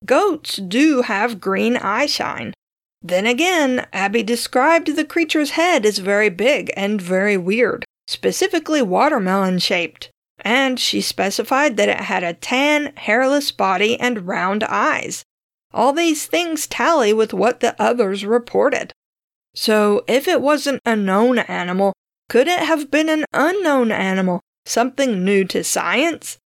Goats 0.06 0.56
do 0.56 1.02
have 1.02 1.40
green 1.40 1.76
eye 1.76 2.06
shine. 2.06 2.54
Then 3.02 3.26
again, 3.26 3.86
Abby 3.92 4.22
described 4.22 4.94
the 4.94 5.04
creature's 5.04 5.50
head 5.52 5.86
as 5.86 5.98
very 5.98 6.28
big 6.28 6.70
and 6.76 7.00
very 7.00 7.36
weird 7.36 7.84
specifically 8.10 8.82
watermelon 8.82 9.56
shaped, 9.56 10.10
and 10.40 10.80
she 10.80 11.00
specified 11.00 11.76
that 11.76 11.88
it 11.88 12.00
had 12.00 12.24
a 12.24 12.34
tan, 12.34 12.92
hairless 12.96 13.52
body 13.52 13.98
and 14.00 14.26
round 14.26 14.64
eyes. 14.64 15.22
All 15.72 15.92
these 15.92 16.26
things 16.26 16.66
tally 16.66 17.12
with 17.12 17.32
what 17.32 17.60
the 17.60 17.80
others 17.80 18.24
reported. 18.24 18.92
So, 19.54 20.04
if 20.08 20.26
it 20.26 20.40
wasn't 20.40 20.80
a 20.84 20.96
known 20.96 21.38
animal, 21.38 21.92
could 22.28 22.48
it 22.48 22.58
have 22.58 22.90
been 22.90 23.08
an 23.08 23.24
unknown 23.32 23.92
animal, 23.92 24.40
something 24.66 25.24
new 25.24 25.44
to 25.44 25.62
science? 25.62 26.38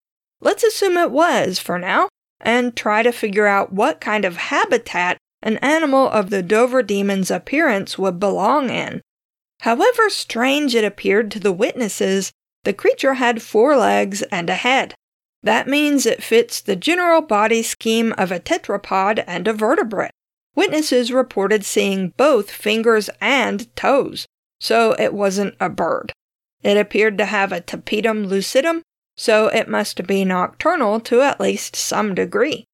Let's 0.42 0.64
assume 0.64 0.98
it 0.98 1.10
was 1.10 1.58
for 1.58 1.78
now, 1.78 2.08
and 2.40 2.76
try 2.76 3.02
to 3.02 3.10
figure 3.10 3.46
out 3.46 3.72
what 3.72 4.02
kind 4.02 4.26
of 4.26 4.36
habitat 4.36 5.16
an 5.44 5.58
animal 5.58 6.08
of 6.08 6.30
the 6.30 6.42
Dover 6.42 6.82
demon's 6.82 7.30
appearance 7.30 7.96
would 7.98 8.18
belong 8.18 8.70
in. 8.70 9.00
However 9.60 10.10
strange 10.10 10.74
it 10.74 10.84
appeared 10.84 11.30
to 11.30 11.38
the 11.38 11.52
witnesses, 11.52 12.32
the 12.64 12.72
creature 12.72 13.14
had 13.14 13.42
four 13.42 13.76
legs 13.76 14.22
and 14.22 14.50
a 14.50 14.54
head. 14.54 14.94
That 15.42 15.68
means 15.68 16.06
it 16.06 16.22
fits 16.22 16.60
the 16.60 16.74
general 16.74 17.20
body 17.20 17.62
scheme 17.62 18.14
of 18.16 18.32
a 18.32 18.40
tetrapod 18.40 19.22
and 19.26 19.46
a 19.46 19.52
vertebrate. 19.52 20.10
witnesses 20.56 21.12
reported 21.12 21.64
seeing 21.64 22.10
both 22.16 22.50
fingers 22.50 23.10
and 23.20 23.74
toes, 23.76 24.26
so 24.60 24.94
it 24.98 25.12
wasn't 25.12 25.54
a 25.60 25.68
bird. 25.68 26.12
It 26.62 26.76
appeared 26.76 27.18
to 27.18 27.26
have 27.26 27.52
a 27.52 27.60
tapetum 27.60 28.26
lucidum, 28.26 28.80
so 29.16 29.48
it 29.48 29.68
must 29.68 30.06
be 30.06 30.24
nocturnal 30.24 31.00
to 31.00 31.20
at 31.20 31.40
least 31.40 31.76
some 31.76 32.14
degree. 32.14 32.64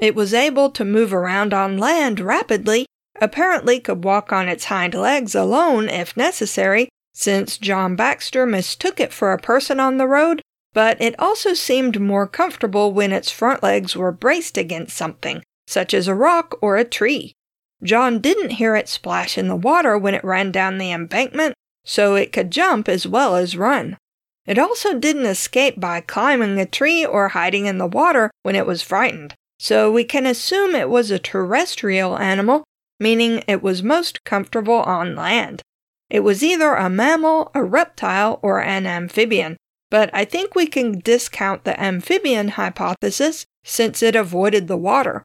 It 0.00 0.14
was 0.14 0.32
able 0.32 0.70
to 0.70 0.84
move 0.84 1.12
around 1.12 1.52
on 1.52 1.76
land 1.76 2.20
rapidly, 2.20 2.86
apparently 3.20 3.78
could 3.80 4.02
walk 4.02 4.32
on 4.32 4.48
its 4.48 4.64
hind 4.64 4.94
legs 4.94 5.34
alone 5.34 5.90
if 5.90 6.16
necessary, 6.16 6.88
since 7.12 7.58
John 7.58 7.96
Baxter 7.96 8.46
mistook 8.46 8.98
it 8.98 9.12
for 9.12 9.32
a 9.32 9.38
person 9.38 9.78
on 9.78 9.98
the 9.98 10.06
road, 10.06 10.40
but 10.72 11.00
it 11.02 11.18
also 11.18 11.52
seemed 11.52 12.00
more 12.00 12.26
comfortable 12.26 12.92
when 12.92 13.12
its 13.12 13.30
front 13.30 13.62
legs 13.62 13.94
were 13.94 14.10
braced 14.10 14.56
against 14.56 14.96
something, 14.96 15.42
such 15.66 15.92
as 15.92 16.08
a 16.08 16.14
rock 16.14 16.56
or 16.62 16.78
a 16.78 16.84
tree. 16.84 17.34
John 17.82 18.20
didn't 18.20 18.52
hear 18.52 18.76
it 18.76 18.88
splash 18.88 19.36
in 19.36 19.48
the 19.48 19.56
water 19.56 19.98
when 19.98 20.14
it 20.14 20.24
ran 20.24 20.50
down 20.50 20.78
the 20.78 20.92
embankment, 20.92 21.54
so 21.84 22.14
it 22.14 22.32
could 22.32 22.50
jump 22.50 22.88
as 22.88 23.06
well 23.06 23.36
as 23.36 23.56
run. 23.56 23.98
It 24.46 24.58
also 24.58 24.98
didn't 24.98 25.26
escape 25.26 25.78
by 25.78 26.00
climbing 26.00 26.58
a 26.58 26.64
tree 26.64 27.04
or 27.04 27.28
hiding 27.28 27.66
in 27.66 27.76
the 27.76 27.86
water 27.86 28.30
when 28.42 28.56
it 28.56 28.66
was 28.66 28.82
frightened, 28.82 29.34
so 29.62 29.92
we 29.92 30.04
can 30.04 30.24
assume 30.24 30.74
it 30.74 30.88
was 30.88 31.10
a 31.10 31.18
terrestrial 31.18 32.16
animal, 32.16 32.64
meaning 32.98 33.44
it 33.46 33.62
was 33.62 33.82
most 33.82 34.24
comfortable 34.24 34.80
on 34.84 35.14
land. 35.14 35.60
It 36.08 36.20
was 36.20 36.42
either 36.42 36.72
a 36.72 36.88
mammal, 36.88 37.50
a 37.54 37.62
reptile, 37.62 38.40
or 38.40 38.62
an 38.62 38.86
amphibian, 38.86 39.58
but 39.90 40.08
I 40.14 40.24
think 40.24 40.54
we 40.54 40.66
can 40.66 41.00
discount 41.00 41.64
the 41.64 41.78
amphibian 41.78 42.48
hypothesis 42.48 43.44
since 43.62 44.02
it 44.02 44.16
avoided 44.16 44.66
the 44.66 44.78
water. 44.78 45.24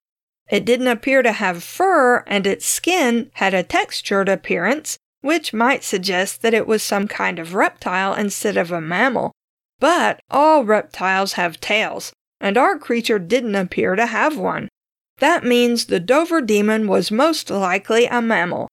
It 0.50 0.66
didn't 0.66 0.90
appear 0.90 1.24
to 1.24 1.32
have 1.32 1.64
fur, 1.64 2.26
and 2.28 2.46
its 2.46 2.66
skin 2.66 3.32
had 3.36 3.54
a 3.54 3.64
textured 3.64 4.28
appearance, 4.28 4.98
which 5.22 5.54
might 5.54 5.86
suggest 5.86 6.42
that 6.42 6.54
it 6.54 6.68
was 6.68 6.84
some 6.84 7.08
kind 7.08 7.40
of 7.40 7.54
reptile 7.54 8.14
instead 8.14 8.58
of 8.58 8.70
a 8.70 8.82
mammal. 8.82 9.32
But 9.80 10.20
all 10.30 10.66
reptiles 10.66 11.34
have 11.34 11.62
tails, 11.62 12.12
and 12.46 12.60
our 12.60 12.78
creature 12.78 13.18
didn't 13.18 13.56
appear 13.56 13.96
to 13.96 14.06
have 14.06 14.38
one. 14.38 14.70
That 15.18 15.44
means 15.44 15.86
the 15.86 16.00
Dover 16.00 16.42
demon 16.42 16.88
was 16.88 17.10
most 17.10 17.50
likely 17.50 18.06
a 18.06 18.22
mammal, 18.22 18.68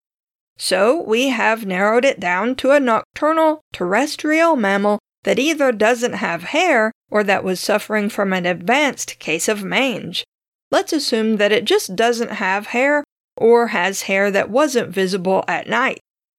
so 0.58 1.00
we 1.00 1.28
have 1.28 1.64
narrowed 1.64 2.04
it 2.04 2.20
down 2.20 2.54
to 2.56 2.72
a 2.72 2.80
nocturnal 2.80 3.62
terrestrial 3.72 4.56
mammal 4.56 4.98
that 5.22 5.38
either 5.38 5.72
doesn't 5.72 6.12
have 6.12 6.42
hair 6.42 6.92
or 7.10 7.24
that 7.24 7.44
was 7.44 7.60
suffering 7.60 8.10
from 8.10 8.34
an 8.34 8.44
advanced 8.44 9.18
case 9.18 9.48
of 9.48 9.64
mange. 9.64 10.22
Let's 10.70 10.92
assume 10.92 11.38
that 11.38 11.52
it 11.52 11.64
just 11.64 11.96
doesn't 11.96 12.32
have 12.32 12.68
hair 12.68 13.04
or 13.38 13.68
has 13.68 14.02
hair 14.02 14.30
that 14.32 14.50
wasn't 14.50 14.90
visible 14.90 15.44
at 15.48 15.66
night. 15.66 15.98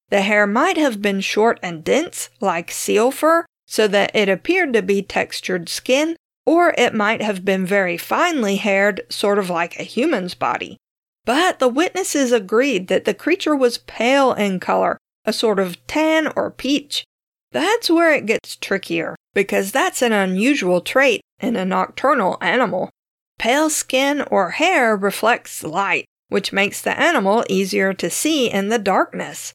The 0.09 0.21
hair 0.21 0.45
might 0.45 0.77
have 0.77 1.01
been 1.01 1.21
short 1.21 1.59
and 1.63 1.83
dense, 1.83 2.29
like 2.39 2.69
seal 2.69 3.09
fur, 3.09 3.47
so 3.65 3.87
that 3.87 4.15
it 4.15 4.29
appeared 4.29 4.73
to 4.73 4.83
be 4.83 5.01
textured 5.01 5.67
skin, 5.67 6.15
or 6.45 6.73
it 6.77 6.93
might 6.93 7.21
have 7.21 7.45
been 7.45 7.65
very 7.65 7.97
finely 7.97 8.57
haired, 8.57 9.01
sort 9.09 9.39
of 9.39 9.49
like 9.49 9.79
a 9.79 9.83
human's 9.83 10.33
body. 10.33 10.77
But 11.25 11.59
the 11.59 11.69
witnesses 11.69 12.31
agreed 12.31 12.87
that 12.87 13.05
the 13.05 13.13
creature 13.13 13.55
was 13.55 13.77
pale 13.77 14.33
in 14.33 14.59
color, 14.59 14.97
a 15.25 15.31
sort 15.31 15.59
of 15.59 15.85
tan 15.87 16.31
or 16.35 16.51
peach. 16.51 17.05
That's 17.51 17.89
where 17.89 18.13
it 18.13 18.25
gets 18.25 18.55
trickier, 18.57 19.15
because 19.33 19.71
that's 19.71 20.01
an 20.01 20.11
unusual 20.11 20.81
trait 20.81 21.21
in 21.39 21.55
a 21.55 21.65
nocturnal 21.65 22.37
animal. 22.41 22.89
Pale 23.39 23.69
skin 23.69 24.21
or 24.29 24.51
hair 24.51 24.95
reflects 24.95 25.63
light, 25.63 26.05
which 26.29 26.51
makes 26.51 26.81
the 26.81 26.99
animal 26.99 27.45
easier 27.47 27.93
to 27.93 28.09
see 28.09 28.49
in 28.49 28.69
the 28.69 28.79
darkness. 28.79 29.53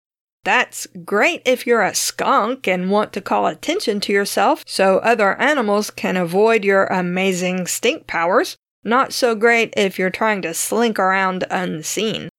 That's 0.48 0.86
great 1.04 1.42
if 1.44 1.66
you're 1.66 1.82
a 1.82 1.94
skunk 1.94 2.66
and 2.66 2.90
want 2.90 3.12
to 3.12 3.20
call 3.20 3.46
attention 3.46 4.00
to 4.00 4.14
yourself 4.14 4.64
so 4.66 4.96
other 5.00 5.38
animals 5.38 5.90
can 5.90 6.16
avoid 6.16 6.64
your 6.64 6.86
amazing 6.86 7.66
stink 7.66 8.06
powers. 8.06 8.56
Not 8.82 9.12
so 9.12 9.34
great 9.34 9.74
if 9.76 9.98
you're 9.98 10.08
trying 10.08 10.40
to 10.40 10.54
slink 10.54 10.98
around 10.98 11.44
unseen. 11.50 12.30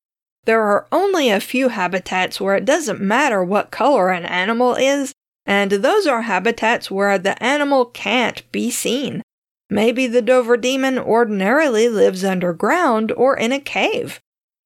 There 0.45 0.63
are 0.63 0.88
only 0.91 1.29
a 1.29 1.39
few 1.39 1.69
habitats 1.69 2.41
where 2.41 2.55
it 2.55 2.65
doesn't 2.65 2.99
matter 2.99 3.43
what 3.43 3.69
color 3.69 4.10
an 4.10 4.25
animal 4.25 4.73
is, 4.73 5.13
and 5.45 5.69
those 5.69 6.07
are 6.07 6.23
habitats 6.23 6.89
where 6.89 7.19
the 7.19 7.41
animal 7.43 7.86
can't 7.86 8.41
be 8.51 8.71
seen. 8.71 9.21
Maybe 9.69 10.07
the 10.07 10.23
Dover 10.23 10.57
demon 10.57 10.97
ordinarily 10.97 11.88
lives 11.88 12.23
underground 12.23 13.12
or 13.12 13.38
in 13.38 13.51
a 13.51 13.60
cave. 13.60 14.19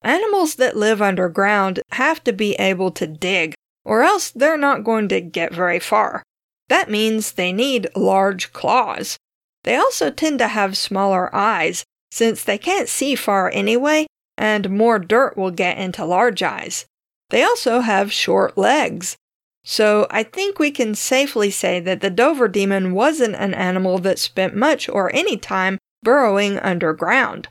Animals 0.03 0.55
that 0.55 0.75
live 0.75 1.01
underground 1.01 1.79
have 1.93 2.23
to 2.25 2.33
be 2.33 2.55
able 2.55 2.91
to 2.91 3.07
dig, 3.07 3.53
or 3.85 4.03
else 4.03 4.31
they're 4.31 4.57
not 4.57 4.83
going 4.83 5.07
to 5.09 5.21
get 5.21 5.53
very 5.53 5.79
far. 5.79 6.23
That 6.69 6.89
means 6.89 7.31
they 7.31 7.53
need 7.53 7.87
large 7.95 8.51
claws. 8.51 9.17
They 9.63 9.75
also 9.75 10.11
tend 10.11 10.39
to 10.39 10.47
have 10.49 10.75
smaller 10.75 11.33
eyes, 11.33 11.85
since 12.11 12.43
they 12.43 12.57
can't 12.57 12.89
see 12.89 13.15
far 13.15 13.49
anyway, 13.53 14.07
and 14.37 14.69
more 14.69 14.99
dirt 14.99 15.37
will 15.37 15.51
get 15.51 15.77
into 15.77 16.03
large 16.05 16.43
eyes. 16.43 16.85
They 17.29 17.43
also 17.43 17.79
have 17.79 18.11
short 18.11 18.57
legs. 18.57 19.15
So 19.63 20.07
I 20.11 20.23
think 20.23 20.59
we 20.59 20.71
can 20.71 20.93
safely 20.93 21.49
say 21.49 21.79
that 21.79 22.01
the 22.01 22.09
Dover 22.09 22.49
demon 22.49 22.93
wasn't 22.93 23.35
an 23.35 23.53
animal 23.53 23.97
that 23.99 24.19
spent 24.19 24.55
much 24.55 24.89
or 24.89 25.15
any 25.15 25.37
time 25.37 25.77
burrowing 26.03 26.59
underground. 26.59 27.47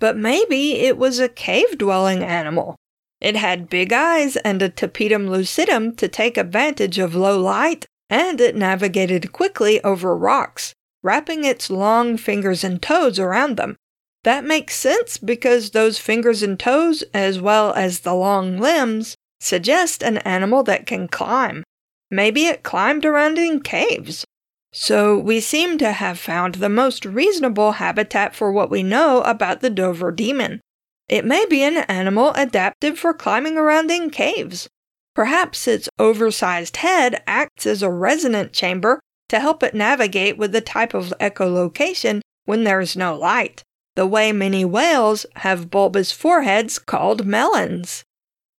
But 0.00 0.16
maybe 0.16 0.72
it 0.80 0.98
was 0.98 1.20
a 1.20 1.28
cave 1.28 1.78
dwelling 1.78 2.24
animal. 2.24 2.74
It 3.20 3.36
had 3.36 3.70
big 3.70 3.92
eyes 3.92 4.36
and 4.38 4.60
a 4.60 4.68
tapetum 4.68 5.28
lucidum 5.28 5.96
to 5.98 6.08
take 6.08 6.36
advantage 6.36 6.98
of 6.98 7.14
low 7.14 7.38
light, 7.40 7.86
and 8.08 8.40
it 8.40 8.56
navigated 8.56 9.30
quickly 9.30 9.80
over 9.84 10.16
rocks 10.16 10.74
wrapping 11.02 11.44
its 11.44 11.70
long 11.70 12.16
fingers 12.16 12.64
and 12.64 12.82
toes 12.82 13.18
around 13.18 13.56
them. 13.56 13.76
That 14.24 14.44
makes 14.44 14.76
sense 14.76 15.16
because 15.16 15.70
those 15.70 15.98
fingers 15.98 16.42
and 16.42 16.58
toes, 16.58 17.02
as 17.14 17.40
well 17.40 17.72
as 17.72 18.00
the 18.00 18.14
long 18.14 18.58
limbs, 18.58 19.14
suggest 19.40 20.02
an 20.02 20.18
animal 20.18 20.62
that 20.64 20.86
can 20.86 21.08
climb. 21.08 21.64
Maybe 22.10 22.46
it 22.46 22.62
climbed 22.62 23.06
around 23.06 23.38
in 23.38 23.60
caves. 23.62 24.24
So 24.72 25.18
we 25.18 25.40
seem 25.40 25.78
to 25.78 25.92
have 25.92 26.18
found 26.18 26.56
the 26.56 26.68
most 26.68 27.04
reasonable 27.04 27.72
habitat 27.72 28.34
for 28.34 28.52
what 28.52 28.70
we 28.70 28.82
know 28.82 29.22
about 29.22 29.60
the 29.60 29.70
Dover 29.70 30.12
demon. 30.12 30.60
It 31.08 31.24
may 31.24 31.44
be 31.46 31.62
an 31.62 31.78
animal 31.88 32.32
adapted 32.34 32.98
for 32.98 33.12
climbing 33.12 33.56
around 33.56 33.90
in 33.90 34.10
caves. 34.10 34.68
Perhaps 35.14 35.66
its 35.66 35.88
oversized 35.98 36.76
head 36.78 37.22
acts 37.26 37.66
as 37.66 37.82
a 37.82 37.90
resonant 37.90 38.52
chamber 38.52 39.00
to 39.28 39.40
help 39.40 39.62
it 39.62 39.74
navigate 39.74 40.38
with 40.38 40.52
the 40.52 40.60
type 40.60 40.94
of 40.94 41.12
echolocation 41.20 42.20
when 42.44 42.64
there 42.64 42.80
is 42.80 42.96
no 42.96 43.16
light, 43.16 43.62
the 43.96 44.06
way 44.06 44.30
many 44.30 44.64
whales 44.64 45.26
have 45.36 45.70
bulbous 45.70 46.12
foreheads 46.12 46.78
called 46.78 47.26
melons. 47.26 48.04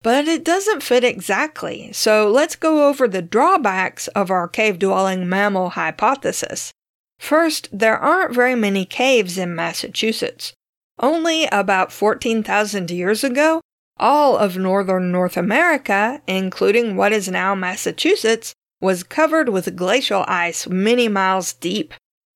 But 0.04 0.28
it 0.28 0.44
doesn't 0.44 0.82
fit 0.82 1.04
exactly, 1.04 1.92
so 1.94 2.28
let's 2.30 2.56
go 2.56 2.88
over 2.88 3.08
the 3.08 3.22
drawbacks 3.22 4.08
of 4.10 4.32
our 4.32 4.48
cave 4.48 4.80
dwelling 4.80 5.30
mammal 5.30 5.72
hypothesis. 5.72 6.72
First, 7.20 7.70
there 7.72 7.98
aren't 7.98 8.34
very 8.34 8.56
many 8.56 8.84
caves 8.84 9.38
in 9.38 9.54
Massachusetts. 9.54 10.54
Only 10.98 11.46
about 11.52 11.92
14,000 11.92 12.90
years 12.90 13.24
ago, 13.24 13.62
all 13.98 14.38
of 14.38 14.58
northern 14.58 15.12
North 15.12 15.38
America, 15.38 16.22
including 16.26 16.96
what 16.96 17.14
is 17.14 17.28
now 17.28 17.54
Massachusetts, 17.54 18.54
was 18.80 19.04
covered 19.04 19.50
with 19.50 19.76
glacial 19.76 20.26
ice 20.28 20.68
many 20.68 21.08
miles 21.08 21.54
deep. 21.54 21.94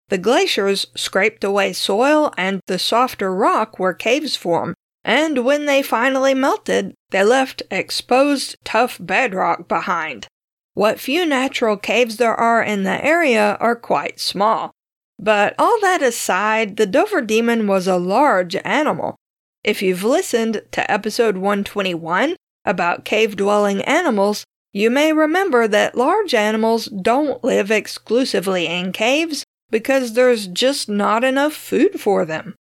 The 0.09 0.19
glaciers 0.19 0.85
scraped 0.95 1.43
away 1.43 1.73
soil 1.73 2.31
and 2.37 2.59
the 2.67 2.77
softer 2.77 3.33
rock 3.33 3.79
where 3.79 3.93
caves 3.93 4.35
form, 4.35 4.75
and 5.05 5.45
when 5.45 5.67
they 5.67 5.83
finally 5.83 6.33
melted, 6.33 6.95
they 7.11 7.23
left 7.23 7.61
exposed, 7.69 8.57
tough 8.63 8.97
bedrock 8.99 9.67
behind. 9.67 10.27
What 10.73 10.99
few 10.99 11.27
natural 11.27 11.77
caves 11.77 12.17
there 12.17 12.35
are 12.35 12.61
in 12.63 12.83
the 12.83 13.05
area 13.05 13.55
are 13.61 13.75
quite 13.75 14.19
small. 14.19 14.71
But 15.19 15.53
all 15.59 15.79
that 15.81 16.01
aside, 16.01 16.75
the 16.75 16.87
Dover 16.87 17.21
demon 17.21 17.67
was 17.67 17.87
a 17.87 17.97
large 17.97 18.55
animal. 18.65 19.15
If 19.63 19.81
you've 19.83 20.03
listened 20.03 20.63
to 20.71 20.91
episode 20.91 21.37
121 21.37 22.35
about 22.65 23.05
cave 23.05 23.35
dwelling 23.35 23.83
animals, 23.83 24.43
you 24.73 24.89
may 24.89 25.13
remember 25.13 25.67
that 25.67 25.95
large 25.95 26.33
animals 26.33 26.87
don't 26.87 27.43
live 27.43 27.69
exclusively 27.69 28.65
in 28.65 28.91
caves 28.91 29.45
because 29.69 30.13
there's 30.13 30.47
just 30.47 30.89
not 30.89 31.23
enough 31.23 31.53
food 31.53 32.01
for 32.01 32.25
them. 32.25 32.55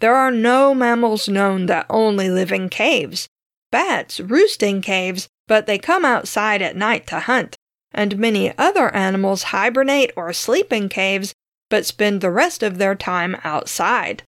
There 0.00 0.16
are 0.16 0.30
no 0.30 0.74
mammals 0.74 1.28
known 1.28 1.66
that 1.66 1.86
only 1.88 2.28
live 2.28 2.52
in 2.52 2.68
caves. 2.68 3.28
Bats 3.70 4.20
roost 4.20 4.62
in 4.62 4.82
caves, 4.82 5.28
but 5.46 5.66
they 5.66 5.78
come 5.78 6.04
outside 6.04 6.60
at 6.60 6.76
night 6.76 7.06
to 7.08 7.20
hunt, 7.20 7.56
and 7.92 8.18
many 8.18 8.56
other 8.58 8.94
animals 8.94 9.44
hibernate 9.44 10.12
or 10.16 10.32
sleep 10.32 10.72
in 10.72 10.88
caves 10.88 11.34
but 11.68 11.86
spend 11.86 12.20
the 12.20 12.32
rest 12.32 12.64
of 12.64 12.78
their 12.78 12.96
time 12.96 13.36
outside. 13.44 14.24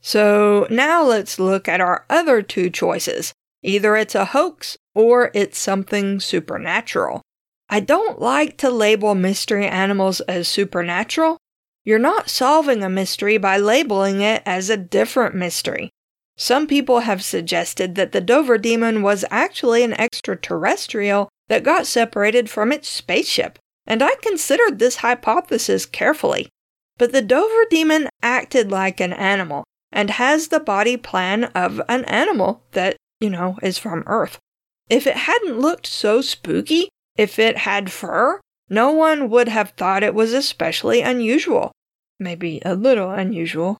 So 0.00 0.68
now 0.70 1.02
let's 1.02 1.40
look 1.40 1.66
at 1.66 1.80
our 1.80 2.04
other 2.08 2.40
two 2.40 2.70
choices 2.70 3.34
Either 3.62 3.96
it's 3.96 4.14
a 4.14 4.26
hoax 4.26 4.76
or 4.94 5.30
it's 5.34 5.58
something 5.58 6.20
supernatural. 6.20 7.22
I 7.68 7.80
don't 7.80 8.20
like 8.20 8.56
to 8.58 8.70
label 8.70 9.14
mystery 9.14 9.66
animals 9.66 10.20
as 10.22 10.48
supernatural. 10.48 11.38
You're 11.88 11.98
not 11.98 12.28
solving 12.28 12.84
a 12.84 12.90
mystery 12.90 13.38
by 13.38 13.56
labeling 13.56 14.20
it 14.20 14.42
as 14.44 14.68
a 14.68 14.76
different 14.76 15.34
mystery. 15.34 15.88
Some 16.36 16.66
people 16.66 17.00
have 17.00 17.24
suggested 17.24 17.94
that 17.94 18.12
the 18.12 18.20
Dover 18.20 18.58
demon 18.58 19.00
was 19.00 19.24
actually 19.30 19.82
an 19.82 19.98
extraterrestrial 19.98 21.30
that 21.48 21.62
got 21.62 21.86
separated 21.86 22.50
from 22.50 22.72
its 22.72 22.90
spaceship, 22.90 23.58
and 23.86 24.02
I 24.02 24.16
considered 24.16 24.78
this 24.78 24.96
hypothesis 24.96 25.86
carefully. 25.86 26.50
But 26.98 27.12
the 27.12 27.22
Dover 27.22 27.64
demon 27.70 28.10
acted 28.20 28.70
like 28.70 29.00
an 29.00 29.14
animal 29.14 29.64
and 29.90 30.10
has 30.10 30.48
the 30.48 30.60
body 30.60 30.98
plan 30.98 31.44
of 31.54 31.80
an 31.88 32.04
animal 32.04 32.64
that, 32.72 32.98
you 33.18 33.30
know, 33.30 33.56
is 33.62 33.78
from 33.78 34.04
Earth. 34.06 34.38
If 34.90 35.06
it 35.06 35.16
hadn't 35.16 35.58
looked 35.58 35.86
so 35.86 36.20
spooky, 36.20 36.90
if 37.16 37.38
it 37.38 37.56
had 37.56 37.90
fur, 37.90 38.42
no 38.68 38.92
one 38.92 39.30
would 39.30 39.48
have 39.48 39.70
thought 39.70 40.02
it 40.02 40.12
was 40.12 40.34
especially 40.34 41.00
unusual. 41.00 41.72
Maybe 42.20 42.60
a 42.64 42.74
little 42.74 43.10
unusual. 43.10 43.78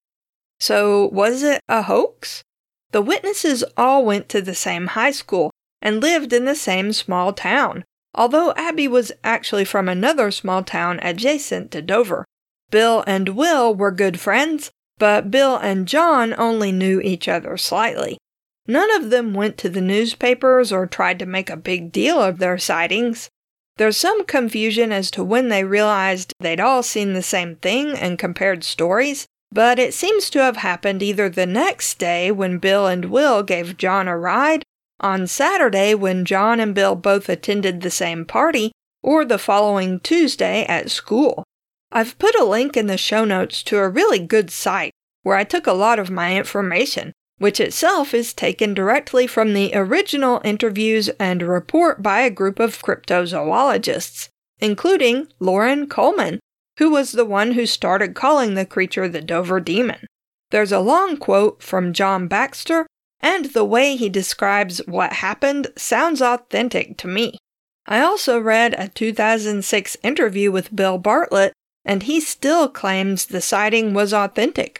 So, 0.61 1.09
was 1.09 1.43
it 1.43 1.61
a 1.69 1.83
hoax? 1.83 2.43
The 2.91 3.03
witnesses 3.03 3.65
all 3.77 4.05
went 4.05 4.29
to 4.31 4.41
the 4.41 4.55
same 4.55 4.89
high 4.89 5.11
school 5.11 5.51
and 5.83 6.01
lived 6.01 6.33
in 6.33 6.45
the 6.45 6.55
same 6.55 6.93
small 6.93 7.33
town, 7.33 7.85
although 8.15 8.53
Abby 8.57 8.89
was 8.89 9.13
actually 9.23 9.65
from 9.65 9.89
another 9.89 10.31
small 10.31 10.63
town 10.63 10.99
adjacent 11.03 11.71
to 11.73 11.83
Dover. 11.83 12.25
Bill 12.71 13.05
and 13.07 13.31
Will 13.31 13.75
were 13.75 13.91
good 13.91 14.19
friends, 14.21 14.71
but 14.99 15.31
Bill 15.31 15.57
and 15.57 15.87
John 15.87 16.35
only 16.37 16.73
knew 16.73 17.01
each 17.01 17.29
other 17.29 17.57
slightly. 17.57 18.19
None 18.67 18.95
of 18.97 19.11
them 19.11 19.33
went 19.33 19.57
to 19.59 19.69
the 19.69 19.81
newspapers 19.81 20.73
or 20.73 20.87
tried 20.87 21.19
to 21.21 21.27
make 21.27 21.49
a 21.49 21.57
big 21.57 21.91
deal 21.93 22.21
of 22.21 22.39
their 22.39 22.59
sightings. 22.59 23.31
There's 23.79 23.97
some 23.97 24.25
confusion 24.25 24.91
as 24.91 25.09
to 25.13 25.23
when 25.23 25.49
they 25.49 25.63
realized 25.63 26.33
they'd 26.41 26.59
all 26.59 26.83
seen 26.83 27.13
the 27.13 27.23
same 27.23 27.55
thing 27.57 27.97
and 27.97 28.19
compared 28.19 28.65
stories, 28.65 29.27
but 29.53 29.79
it 29.79 29.95
seems 29.95 30.31
to 30.31 30.43
have 30.43 30.57
happened 30.57 31.01
either 31.01 31.29
the 31.29 31.47
next 31.47 31.99
day 31.99 32.33
when 32.33 32.59
Bill 32.59 32.89
and 32.89 33.05
Will 33.05 33.45
gave 33.45 33.77
John 33.77 34.09
a 34.09 34.19
ride, 34.19 34.65
on 34.99 35.29
Saturday 35.29 35.95
when 35.95 36.25
John 36.25 36.59
and 36.59 36.75
Bill 36.75 36.97
both 36.97 37.29
attended 37.29 37.81
the 37.81 37.91
same 37.91 38.25
party, 38.25 38.73
or 39.01 39.25
the 39.25 39.39
following 39.39 40.01
Tuesday 40.01 40.65
at 40.67 40.91
school. 40.91 41.45
I've 41.93 42.19
put 42.19 42.35
a 42.35 42.45
link 42.45 42.77
in 42.77 42.89
the 42.89 42.99
show 42.99 43.25
notes 43.25 43.63
to 43.63 43.79
a 43.79 43.89
really 43.89 44.19
good 44.19 44.51
site 44.51 44.91
where 45.23 45.37
I 45.37 45.45
took 45.45 45.69
a 45.69 45.73
lot 45.73 46.01
of 46.01 46.11
my 46.11 46.37
information 46.37 47.13
which 47.39 47.61
itself 47.61 48.13
is 48.13 48.35
taken 48.35 48.75
directly 48.75 49.27
from 49.27 49.55
the 49.55 49.73
original 49.75 50.41
interviews 50.45 51.09
and 51.21 51.43
report 51.43 52.03
by 52.03 52.21
a 52.21 52.31
group 52.31 52.59
of 52.59 52.83
cryptozoologists, 52.83 54.29
including 54.59 55.29
Loren 55.39 55.89
Coleman, 55.89 56.41
who 56.79 56.91
was 56.91 57.13
the 57.13 57.25
one 57.25 57.53
who 57.53 57.67
started 57.67 58.15
calling 58.15 58.55
the 58.55 58.67
creature 58.67 59.09
the 59.09 59.23
Dover 59.23 59.61
Demon. 59.61 60.07
There's 60.51 60.73
a 60.73 60.81
long 60.81 61.17
quote 61.17 61.63
from 61.63 61.93
John 61.93 62.29
Baxter, 62.29 62.87
and 63.21 63.47
the 63.47 63.65
way 63.65 63.97
he 63.97 64.09
describes 64.09 64.79
what 64.87 65.15
happened 65.15 65.69
sounds 65.77 66.23
authentic 66.23 66.97
to 66.99 67.09
me. 67.09 67.39
I 67.87 68.01
also 68.01 68.39
read 68.39 68.75
a 68.79 68.89
2006 68.89 69.97
interview 70.03 70.53
with 70.53 70.75
Bill 70.75 70.99
Bartlett, 70.99 71.53
and 71.85 72.03
he 72.03 72.21
still 72.21 72.69
claims 72.69 73.27
the 73.27 73.41
sighting 73.41 73.95
was 73.95 74.13
authentic. 74.13 74.79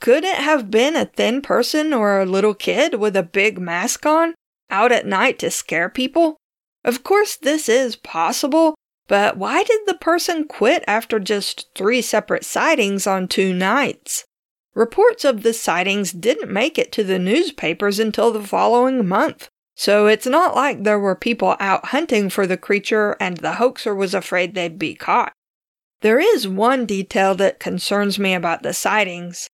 Could 0.00 0.24
it 0.24 0.36
have 0.36 0.70
been 0.70 0.94
a 0.94 1.06
thin 1.06 1.42
person 1.42 1.92
or 1.92 2.20
a 2.20 2.26
little 2.26 2.54
kid 2.54 2.94
with 2.94 3.16
a 3.16 3.22
big 3.22 3.58
mask 3.58 4.06
on, 4.06 4.34
out 4.70 4.92
at 4.92 5.06
night 5.06 5.38
to 5.40 5.50
scare 5.50 5.88
people? 5.88 6.36
Of 6.84 7.02
course, 7.02 7.36
this 7.36 7.68
is 7.68 7.96
possible, 7.96 8.74
but 9.08 9.36
why 9.36 9.64
did 9.64 9.80
the 9.86 9.94
person 9.94 10.46
quit 10.46 10.84
after 10.86 11.18
just 11.18 11.68
three 11.74 12.00
separate 12.00 12.44
sightings 12.44 13.06
on 13.06 13.26
two 13.26 13.52
nights? 13.52 14.24
Reports 14.74 15.24
of 15.24 15.42
the 15.42 15.52
sightings 15.52 16.12
didn't 16.12 16.52
make 16.52 16.78
it 16.78 16.92
to 16.92 17.02
the 17.02 17.18
newspapers 17.18 17.98
until 17.98 18.30
the 18.30 18.42
following 18.42 19.08
month, 19.08 19.48
so 19.74 20.06
it's 20.06 20.26
not 20.26 20.54
like 20.54 20.84
there 20.84 21.00
were 21.00 21.16
people 21.16 21.56
out 21.58 21.86
hunting 21.86 22.30
for 22.30 22.46
the 22.46 22.56
creature 22.56 23.16
and 23.18 23.38
the 23.38 23.54
hoaxer 23.54 23.94
was 23.94 24.14
afraid 24.14 24.54
they'd 24.54 24.78
be 24.78 24.94
caught. 24.94 25.32
There 26.00 26.20
is 26.20 26.46
one 26.46 26.86
detail 26.86 27.34
that 27.36 27.58
concerns 27.58 28.20
me 28.20 28.34
about 28.34 28.62
the 28.62 28.72
sightings. 28.72 29.48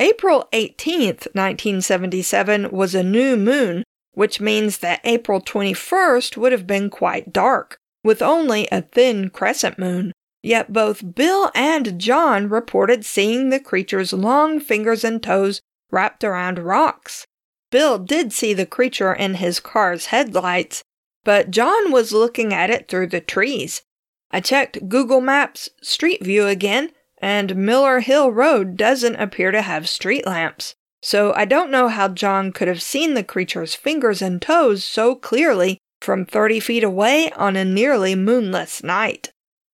April 0.00 0.48
18th, 0.52 1.26
1977 1.34 2.70
was 2.70 2.94
a 2.94 3.02
new 3.02 3.36
moon, 3.36 3.82
which 4.12 4.40
means 4.40 4.78
that 4.78 5.00
April 5.02 5.40
21st 5.40 6.36
would 6.36 6.52
have 6.52 6.66
been 6.66 6.88
quite 6.88 7.32
dark, 7.32 7.78
with 8.04 8.22
only 8.22 8.68
a 8.70 8.82
thin 8.82 9.28
crescent 9.28 9.78
moon. 9.78 10.12
Yet 10.40 10.72
both 10.72 11.14
Bill 11.16 11.50
and 11.52 11.98
John 11.98 12.48
reported 12.48 13.04
seeing 13.04 13.50
the 13.50 13.58
creature's 13.58 14.12
long 14.12 14.60
fingers 14.60 15.02
and 15.02 15.20
toes 15.20 15.60
wrapped 15.90 16.22
around 16.22 16.60
rocks. 16.60 17.26
Bill 17.70 17.98
did 17.98 18.32
see 18.32 18.54
the 18.54 18.66
creature 18.66 19.12
in 19.12 19.34
his 19.34 19.58
car's 19.58 20.06
headlights, 20.06 20.84
but 21.24 21.50
John 21.50 21.90
was 21.90 22.12
looking 22.12 22.54
at 22.54 22.70
it 22.70 22.88
through 22.88 23.08
the 23.08 23.20
trees. 23.20 23.82
I 24.30 24.40
checked 24.40 24.88
Google 24.88 25.20
Maps 25.20 25.68
Street 25.82 26.24
View 26.24 26.46
again, 26.46 26.92
and 27.20 27.56
Miller 27.56 28.00
Hill 28.00 28.30
Road 28.30 28.76
doesn't 28.76 29.16
appear 29.16 29.50
to 29.50 29.62
have 29.62 29.88
street 29.88 30.26
lamps. 30.26 30.74
So 31.02 31.32
I 31.34 31.44
don't 31.44 31.70
know 31.70 31.88
how 31.88 32.08
John 32.08 32.52
could 32.52 32.68
have 32.68 32.82
seen 32.82 33.14
the 33.14 33.22
creature's 33.22 33.74
fingers 33.74 34.20
and 34.20 34.42
toes 34.42 34.84
so 34.84 35.14
clearly 35.14 35.78
from 36.00 36.26
30 36.26 36.60
feet 36.60 36.84
away 36.84 37.30
on 37.32 37.56
a 37.56 37.64
nearly 37.64 38.14
moonless 38.14 38.82
night. 38.82 39.30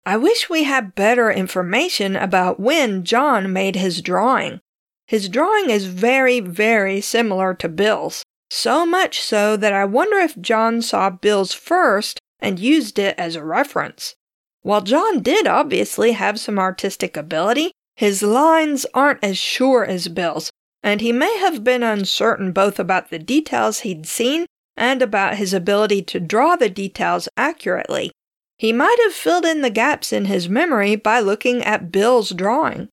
I 0.04 0.16
wish 0.16 0.50
we 0.50 0.64
had 0.64 0.96
better 0.96 1.30
information 1.30 2.16
about 2.16 2.58
when 2.58 3.04
John 3.04 3.52
made 3.52 3.76
his 3.76 4.02
drawing. 4.02 4.60
His 5.06 5.28
drawing 5.28 5.70
is 5.70 5.86
very, 5.86 6.40
very 6.40 7.00
similar 7.00 7.54
to 7.54 7.68
Bill's, 7.68 8.24
so 8.50 8.84
much 8.84 9.20
so 9.20 9.56
that 9.56 9.72
I 9.72 9.84
wonder 9.84 10.18
if 10.18 10.40
John 10.40 10.82
saw 10.82 11.10
Bill's 11.10 11.52
first 11.52 12.18
and 12.40 12.58
used 12.58 12.98
it 12.98 13.14
as 13.16 13.36
a 13.36 13.44
reference. 13.44 14.16
While 14.62 14.82
John 14.82 15.22
did 15.22 15.46
obviously 15.46 16.12
have 16.12 16.38
some 16.38 16.58
artistic 16.58 17.16
ability, 17.16 17.72
his 17.96 18.22
lines 18.22 18.86
aren't 18.94 19.22
as 19.22 19.36
sure 19.36 19.84
as 19.84 20.08
Bill's, 20.08 20.50
and 20.82 21.00
he 21.00 21.12
may 21.12 21.38
have 21.38 21.64
been 21.64 21.82
uncertain 21.82 22.52
both 22.52 22.78
about 22.78 23.10
the 23.10 23.18
details 23.18 23.80
he'd 23.80 24.06
seen 24.06 24.46
and 24.76 25.02
about 25.02 25.36
his 25.36 25.52
ability 25.52 26.02
to 26.02 26.20
draw 26.20 26.56
the 26.56 26.70
details 26.70 27.28
accurately. 27.36 28.10
He 28.56 28.72
might 28.72 28.98
have 29.02 29.12
filled 29.12 29.44
in 29.44 29.62
the 29.62 29.70
gaps 29.70 30.12
in 30.12 30.26
his 30.26 30.48
memory 30.48 30.96
by 30.96 31.20
looking 31.20 31.62
at 31.62 31.90
Bill's 31.90 32.30
drawing. 32.30 32.88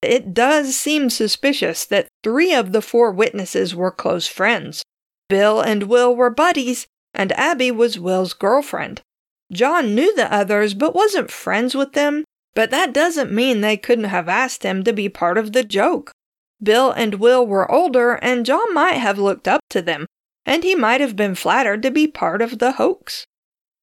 It 0.00 0.34
does 0.34 0.74
seem 0.74 1.10
suspicious 1.10 1.84
that 1.86 2.08
three 2.22 2.54
of 2.54 2.72
the 2.72 2.82
four 2.82 3.10
witnesses 3.10 3.74
were 3.74 3.90
close 3.90 4.26
friends. 4.26 4.82
Bill 5.28 5.60
and 5.60 5.84
Will 5.84 6.14
were 6.14 6.30
buddies, 6.30 6.86
and 7.12 7.32
Abby 7.32 7.70
was 7.70 7.98
Will's 7.98 8.32
girlfriend. 8.32 9.02
John 9.54 9.94
knew 9.94 10.14
the 10.14 10.32
others 10.32 10.74
but 10.74 10.94
wasn't 10.94 11.30
friends 11.30 11.74
with 11.74 11.92
them, 11.92 12.24
but 12.54 12.70
that 12.70 12.92
doesn't 12.92 13.32
mean 13.32 13.60
they 13.60 13.76
couldn't 13.76 14.04
have 14.04 14.28
asked 14.28 14.62
him 14.62 14.84
to 14.84 14.92
be 14.92 15.08
part 15.08 15.38
of 15.38 15.52
the 15.52 15.64
joke. 15.64 16.12
Bill 16.62 16.90
and 16.90 17.16
Will 17.16 17.46
were 17.46 17.70
older, 17.70 18.14
and 18.14 18.46
John 18.46 18.72
might 18.74 18.94
have 18.94 19.18
looked 19.18 19.48
up 19.48 19.60
to 19.70 19.80
them, 19.80 20.06
and 20.44 20.62
he 20.62 20.74
might 20.74 21.00
have 21.00 21.16
been 21.16 21.34
flattered 21.34 21.82
to 21.82 21.90
be 21.90 22.06
part 22.06 22.42
of 22.42 22.58
the 22.58 22.72
hoax. 22.72 23.24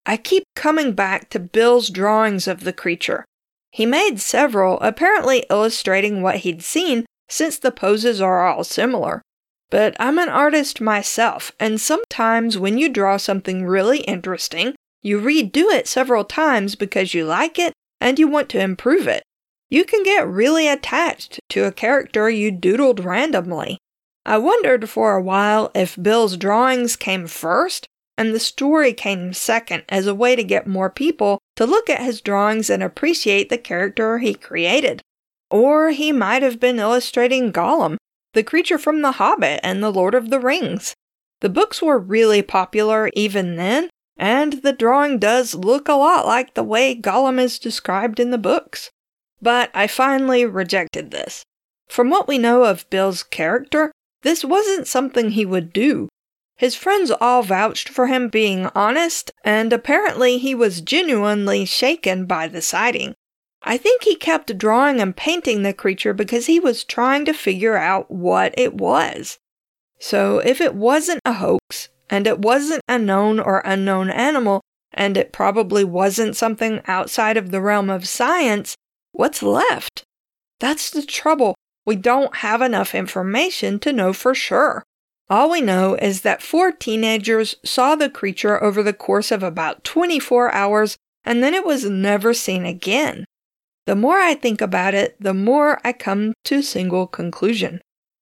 I 0.06 0.18
keep 0.18 0.44
coming 0.56 0.94
back 0.94 1.30
to 1.30 1.40
Bill's 1.40 1.90
drawings 1.90 2.48
of 2.48 2.64
the 2.64 2.74
creature. 2.74 3.26
He 3.72 3.86
made 3.86 4.20
several, 4.20 4.80
apparently 4.82 5.46
illustrating 5.50 6.22
what 6.22 6.38
he'd 6.38 6.64
seen, 6.64 7.06
since 7.30 7.58
the 7.58 7.72
poses 7.72 8.20
are 8.20 8.46
all 8.46 8.64
similar. 8.64 9.22
But 9.70 9.96
I'm 10.00 10.20
an 10.20 10.28
artist 10.28 10.82
myself, 10.82 11.52
and 11.60 11.80
sometimes 11.80 12.58
when 12.58 12.78
you 12.78 12.90
draw 12.90 13.16
something 13.18 13.66
really 13.66 14.00
interesting, 14.02 14.76
you 15.02 15.20
redo 15.20 15.74
it 15.74 15.88
several 15.88 16.24
times 16.24 16.76
because 16.76 17.14
you 17.14 17.26
like 17.26 17.58
it 17.58 17.74
and 18.00 18.20
you 18.20 18.28
want 18.28 18.50
to 18.50 18.62
improve 18.62 19.08
it. 19.08 19.24
You 19.70 19.86
can 19.86 20.04
get 20.04 20.28
really 20.28 20.68
attached 20.68 21.40
to 21.50 21.64
a 21.64 21.72
character 21.72 22.30
you 22.30 22.52
doodled 22.52 23.04
randomly. 23.04 23.78
I 24.26 24.38
wondered 24.38 24.90
for 24.90 25.16
a 25.16 25.22
while 25.22 25.72
if 25.74 26.02
Bill's 26.02 26.38
drawings 26.38 26.96
came 26.96 27.26
first 27.26 27.88
and 28.18 28.36
the 28.36 28.40
story 28.40 28.94
came 28.94 29.34
second 29.34 29.84
as 29.90 30.06
a 30.06 30.14
way 30.14 30.36
to 30.36 30.44
get 30.44 30.68
more 30.68 30.90
people 30.90 31.40
to 31.56 31.66
look 31.66 31.90
at 31.90 32.04
his 32.04 32.22
drawings 32.22 32.70
and 32.70 32.84
appreciate 32.84 33.50
the 33.50 33.58
character 33.58 34.20
he 34.20 34.34
created. 34.34 35.02
Or 35.50 35.90
he 35.90 36.12
might 36.12 36.44
have 36.44 36.60
been 36.60 36.80
illustrating 36.80 37.52
Gollum, 37.52 37.98
the 38.34 38.44
creature 38.44 38.78
from 38.78 39.02
The 39.02 39.14
Hobbit 39.14 39.60
and 39.64 39.82
The 39.82 39.92
Lord 39.92 40.14
of 40.14 40.30
the 40.30 40.40
Rings. 40.40 40.94
The 41.40 41.50
books 41.50 41.82
were 41.82 41.98
really 41.98 42.42
popular 42.42 43.10
even 43.16 43.56
then, 43.56 43.90
and 44.22 44.62
the 44.62 44.72
drawing 44.72 45.18
does 45.18 45.56
look 45.56 45.90
a 45.90 45.94
lot 45.94 46.28
like 46.28 46.54
the 46.54 46.64
way 46.64 46.96
Gollum 46.96 47.40
is 47.40 47.58
described 47.58 48.20
in 48.20 48.30
the 48.30 48.38
books. 48.38 48.92
But 49.42 49.72
I 49.74 49.88
finally 49.88 50.46
rejected 50.46 51.10
this. 51.10 51.44
From 51.90 52.12
what 52.12 52.28
we 52.28 52.38
know 52.38 52.64
of 52.64 52.88
Bill's 52.92 53.24
character, 53.24 53.92
this 54.22 54.46
wasn't 54.46 54.88
something 54.88 55.32
he 55.32 55.44
would 55.44 55.74
do. 55.74 56.08
His 56.56 56.76
friends 56.76 57.10
all 57.10 57.42
vouched 57.42 57.90
for 57.90 58.06
him 58.06 58.30
being 58.30 58.68
honest, 58.76 59.32
and 59.44 59.74
apparently 59.74 60.38
he 60.38 60.54
was 60.54 60.82
genuinely 60.82 61.66
shaken 61.66 62.28
by 62.28 62.48
the 62.48 62.62
sighting. 62.62 63.16
I 63.64 63.78
think 63.78 64.04
he 64.04 64.16
kept 64.16 64.56
drawing 64.60 65.02
and 65.02 65.18
painting 65.18 65.64
the 65.64 65.74
creature 65.74 66.14
because 66.14 66.46
he 66.46 66.60
was 66.60 66.84
trying 66.84 67.26
to 67.26 67.34
figure 67.34 67.76
out 67.76 68.12
what 68.12 68.54
it 68.56 68.76
was. 68.76 69.40
So, 70.00 70.38
if 70.40 70.62
it 70.62 70.76
wasn't 70.76 71.22
a 71.26 71.34
hoax, 71.34 71.90
and 72.12 72.28
it 72.28 72.40
wasn't 72.40 72.84
a 72.88 73.00
known 73.00 73.40
or 73.40 73.64
unknown 73.66 74.12
animal, 74.12 74.62
and 74.94 75.18
it 75.18 75.32
probably 75.32 75.84
wasn't 75.84 76.36
something 76.36 76.82
outside 76.86 77.38
of 77.38 77.50
the 77.50 77.62
realm 77.62 77.90
of 77.90 78.08
science, 78.08 78.76
what's 79.14 79.42
left? 79.42 80.04
That's 80.60 80.92
the 80.92 81.02
trouble. 81.02 81.56
We 81.86 81.96
don't 81.96 82.38
have 82.38 82.62
enough 82.62 82.94
information 82.94 83.80
to 83.80 83.94
know 83.94 84.14
for 84.14 84.36
sure. 84.36 84.84
All 85.30 85.50
we 85.50 85.62
know 85.62 85.96
is 85.96 86.22
that 86.22 86.42
four 86.42 86.74
teenagers 86.74 87.56
saw 87.64 87.96
the 87.96 88.10
creature 88.10 88.62
over 88.62 88.84
the 88.84 88.94
course 88.94 89.32
of 89.32 89.42
about 89.42 89.86
24 89.86 90.54
hours 90.54 90.98
and 91.24 91.42
then 91.42 91.54
it 91.54 91.66
was 91.66 91.90
never 91.90 92.34
seen 92.34 92.66
again. 92.66 93.26
The 93.86 93.96
more 93.96 94.18
I 94.18 94.36
think 94.36 94.60
about 94.62 94.94
it, 94.94 95.16
the 95.20 95.34
more 95.34 95.80
I 95.84 95.94
come 95.94 96.34
to 96.46 96.56
a 96.56 96.64
single 96.64 97.08
conclusion. 97.08 97.82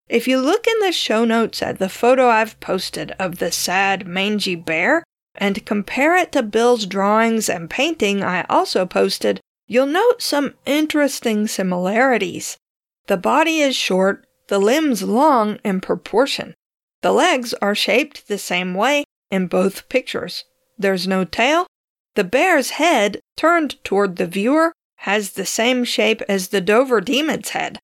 If 0.10 0.28
you 0.28 0.42
look 0.42 0.66
in 0.66 0.80
the 0.80 0.92
show 0.92 1.24
notes 1.24 1.62
at 1.62 1.78
the 1.78 1.88
photo 1.88 2.28
I've 2.28 2.60
posted 2.60 3.12
of 3.20 3.38
the 3.38 3.52
sad, 3.52 4.08
mangy 4.08 4.56
bear 4.56 5.04
and 5.36 5.64
compare 5.68 6.18
it 6.18 6.32
to 6.32 6.42
Bill's 6.42 6.88
drawings 6.88 7.48
and 7.48 7.70
painting 7.70 8.24
I 8.24 8.44
also 8.50 8.88
posted, 8.88 9.40
you'll 9.68 9.86
note 9.86 10.24
some 10.24 10.56
interesting 10.66 11.46
similarities. 11.46 12.58
The 13.06 13.18
body 13.18 13.60
is 13.60 13.76
short, 13.76 14.26
the 14.48 14.58
limbs 14.58 15.04
long 15.04 15.60
in 15.64 15.80
proportion. 15.80 16.56
The 17.02 17.14
legs 17.14 17.54
are 17.62 17.76
shaped 17.76 18.28
the 18.28 18.40
same 18.40 18.74
way 18.74 19.06
in 19.30 19.46
both 19.46 19.90
pictures. 19.90 20.44
There's 20.78 21.08
no 21.08 21.24
tail. 21.24 21.68
The 22.16 22.24
bear's 22.24 22.72
head, 22.72 23.20
turned 23.38 23.82
toward 23.84 24.16
the 24.16 24.26
viewer, 24.26 24.74
has 24.98 25.34
the 25.34 25.46
same 25.46 25.84
shape 25.84 26.24
as 26.28 26.48
the 26.48 26.62
Dover 26.62 27.00
demon's 27.00 27.50
head. 27.50 27.78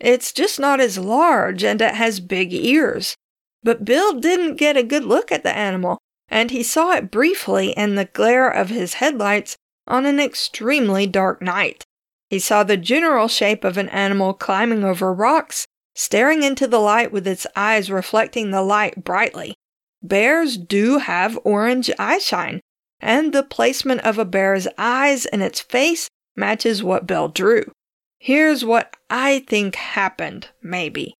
It's 0.00 0.32
just 0.32 0.58
not 0.58 0.80
as 0.80 0.98
large 0.98 1.62
and 1.62 1.80
it 1.80 1.94
has 1.94 2.20
big 2.20 2.52
ears. 2.52 3.16
But 3.62 3.84
Bill 3.84 4.18
didn't 4.18 4.56
get 4.56 4.76
a 4.76 4.82
good 4.82 5.04
look 5.04 5.30
at 5.30 5.42
the 5.42 5.54
animal, 5.54 5.98
and 6.28 6.50
he 6.50 6.62
saw 6.62 6.92
it 6.92 7.10
briefly 7.10 7.70
in 7.72 7.94
the 7.94 8.06
glare 8.06 8.48
of 8.48 8.70
his 8.70 8.94
headlights 8.94 9.56
on 9.86 10.06
an 10.06 10.18
extremely 10.18 11.06
dark 11.06 11.42
night. 11.42 11.84
He 12.30 12.38
saw 12.38 12.62
the 12.62 12.76
general 12.76 13.28
shape 13.28 13.64
of 13.64 13.76
an 13.76 13.88
animal 13.90 14.32
climbing 14.32 14.84
over 14.84 15.12
rocks 15.12 15.66
staring 15.94 16.42
into 16.42 16.66
the 16.66 16.78
light 16.78 17.12
with 17.12 17.26
its 17.26 17.46
eyes 17.54 17.90
reflecting 17.90 18.50
the 18.50 18.62
light 18.62 19.04
brightly. 19.04 19.54
Bears 20.02 20.56
do 20.56 20.98
have 20.98 21.38
orange 21.44 21.90
eyeshine, 21.98 22.60
and 23.00 23.32
the 23.32 23.42
placement 23.42 24.00
of 24.00 24.16
a 24.16 24.24
bear's 24.24 24.66
eyes 24.78 25.26
in 25.26 25.42
its 25.42 25.60
face 25.60 26.08
matches 26.36 26.82
what 26.82 27.06
Bill 27.06 27.28
drew. 27.28 27.64
Here's 28.22 28.66
what 28.66 28.94
I 29.08 29.40
think 29.48 29.76
happened, 29.76 30.48
maybe. 30.62 31.14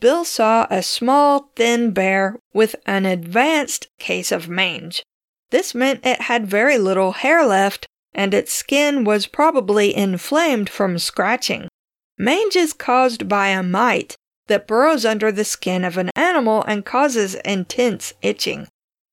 Bill 0.00 0.24
saw 0.24 0.66
a 0.70 0.82
small, 0.82 1.50
thin 1.54 1.90
bear 1.90 2.38
with 2.54 2.74
an 2.86 3.04
advanced 3.04 3.88
case 3.98 4.32
of 4.32 4.48
mange. 4.48 5.02
This 5.50 5.74
meant 5.74 6.06
it 6.06 6.22
had 6.22 6.46
very 6.46 6.78
little 6.78 7.12
hair 7.12 7.44
left, 7.44 7.86
and 8.14 8.32
its 8.32 8.52
skin 8.54 9.04
was 9.04 9.26
probably 9.26 9.94
inflamed 9.94 10.70
from 10.70 10.98
scratching. 10.98 11.68
Mange 12.16 12.56
is 12.56 12.72
caused 12.72 13.28
by 13.28 13.48
a 13.48 13.62
mite 13.62 14.16
that 14.46 14.66
burrows 14.66 15.04
under 15.04 15.30
the 15.30 15.44
skin 15.44 15.84
of 15.84 15.98
an 15.98 16.10
animal 16.16 16.64
and 16.64 16.86
causes 16.86 17.34
intense 17.44 18.14
itching. 18.22 18.68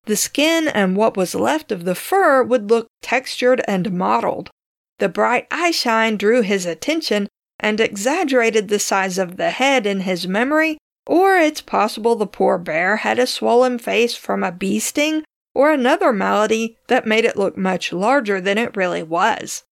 The 0.06 0.15
skin 0.15 0.69
and 0.69 0.95
what 0.95 1.17
was 1.17 1.36
left 1.36 1.71
of 1.71 1.84
the 1.84 1.95
fur 1.95 2.43
would 2.43 2.69
look 2.69 2.88
textured 3.02 3.62
and 3.67 3.91
mottled. 3.91 4.50
The 4.99 5.10
bright 5.10 5.49
eyeshine 5.49 6.17
drew 6.17 6.41
his 6.41 6.65
attention 6.65 7.27
and 7.60 7.79
exaggerated 7.79 8.67
the 8.67 8.79
size 8.79 9.17
of 9.17 9.38
the 9.38 9.51
head 9.51 9.86
in 9.86 10.01
his 10.01 10.27
memory, 10.27 10.77
or 11.08 11.38
it's 11.38 11.62
possible 11.62 12.15
the 12.15 12.27
poor 12.27 12.58
bear 12.58 12.97
had 12.97 13.19
a 13.19 13.27
swollen 13.27 13.77
face 13.77 14.15
from 14.15 14.43
a 14.43 14.51
bee 14.51 14.79
sting 14.79 15.23
or 15.53 15.71
another 15.71 16.12
malady 16.12 16.77
that 16.88 17.08
made 17.08 17.25
it 17.25 17.38
look 17.38 17.58
much 17.58 17.93
larger 17.93 18.41
than 18.41 18.58
it 18.58 18.75
really 18.75 19.03
was. 19.03 19.63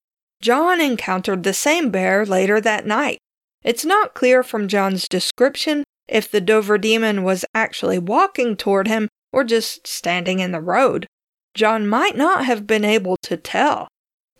John 0.41 0.81
encountered 0.81 1.43
the 1.43 1.53
same 1.53 1.89
bear 1.89 2.25
later 2.25 2.59
that 2.61 2.85
night. 2.85 3.17
It's 3.63 3.85
not 3.85 4.13
clear 4.13 4.43
from 4.43 4.67
John's 4.67 5.07
description 5.07 5.83
if 6.07 6.29
the 6.29 6.41
Dover 6.41 6.77
demon 6.77 7.23
was 7.23 7.45
actually 7.53 7.97
walking 7.97 8.55
toward 8.55 8.87
him 8.87 9.07
or 9.31 9.43
just 9.43 9.87
standing 9.87 10.39
in 10.39 10.51
the 10.51 10.61
road. 10.61 11.07
John 11.53 11.87
might 11.87 12.17
not 12.17 12.45
have 12.45 12.67
been 12.67 12.83
able 12.83 13.15
to 13.23 13.37
tell. 13.37 13.87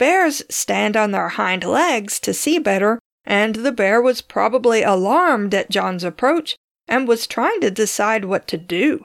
Bears 0.03 0.43
stand 0.49 0.97
on 0.97 1.11
their 1.11 1.29
hind 1.29 1.63
legs 1.63 2.19
to 2.19 2.33
see 2.33 2.59
better, 2.59 2.99
and 3.23 3.55
the 3.55 3.71
bear 3.71 4.01
was 4.01 4.21
probably 4.21 4.83
alarmed 4.83 5.55
at 5.55 5.69
John's 5.69 6.03
approach 6.03 6.57
and 6.89 7.07
was 7.07 7.25
trying 7.25 7.61
to 7.61 7.71
decide 7.71 8.25
what 8.25 8.45
to 8.49 8.57
do. 8.57 9.01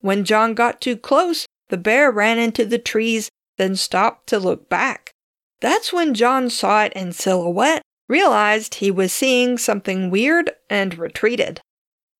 When 0.00 0.26
John 0.26 0.52
got 0.52 0.82
too 0.82 0.98
close, 0.98 1.46
the 1.70 1.78
bear 1.78 2.10
ran 2.10 2.38
into 2.38 2.66
the 2.66 2.76
trees, 2.76 3.30
then 3.56 3.76
stopped 3.76 4.26
to 4.26 4.38
look 4.38 4.68
back. 4.68 5.10
That's 5.62 5.90
when 5.90 6.12
John 6.12 6.50
saw 6.50 6.84
it 6.84 6.92
in 6.92 7.12
silhouette 7.12 7.80
realized 8.06 8.74
he 8.74 8.90
was 8.90 9.10
seeing 9.10 9.56
something 9.56 10.10
weird 10.10 10.50
and 10.68 10.98
retreated. 10.98 11.62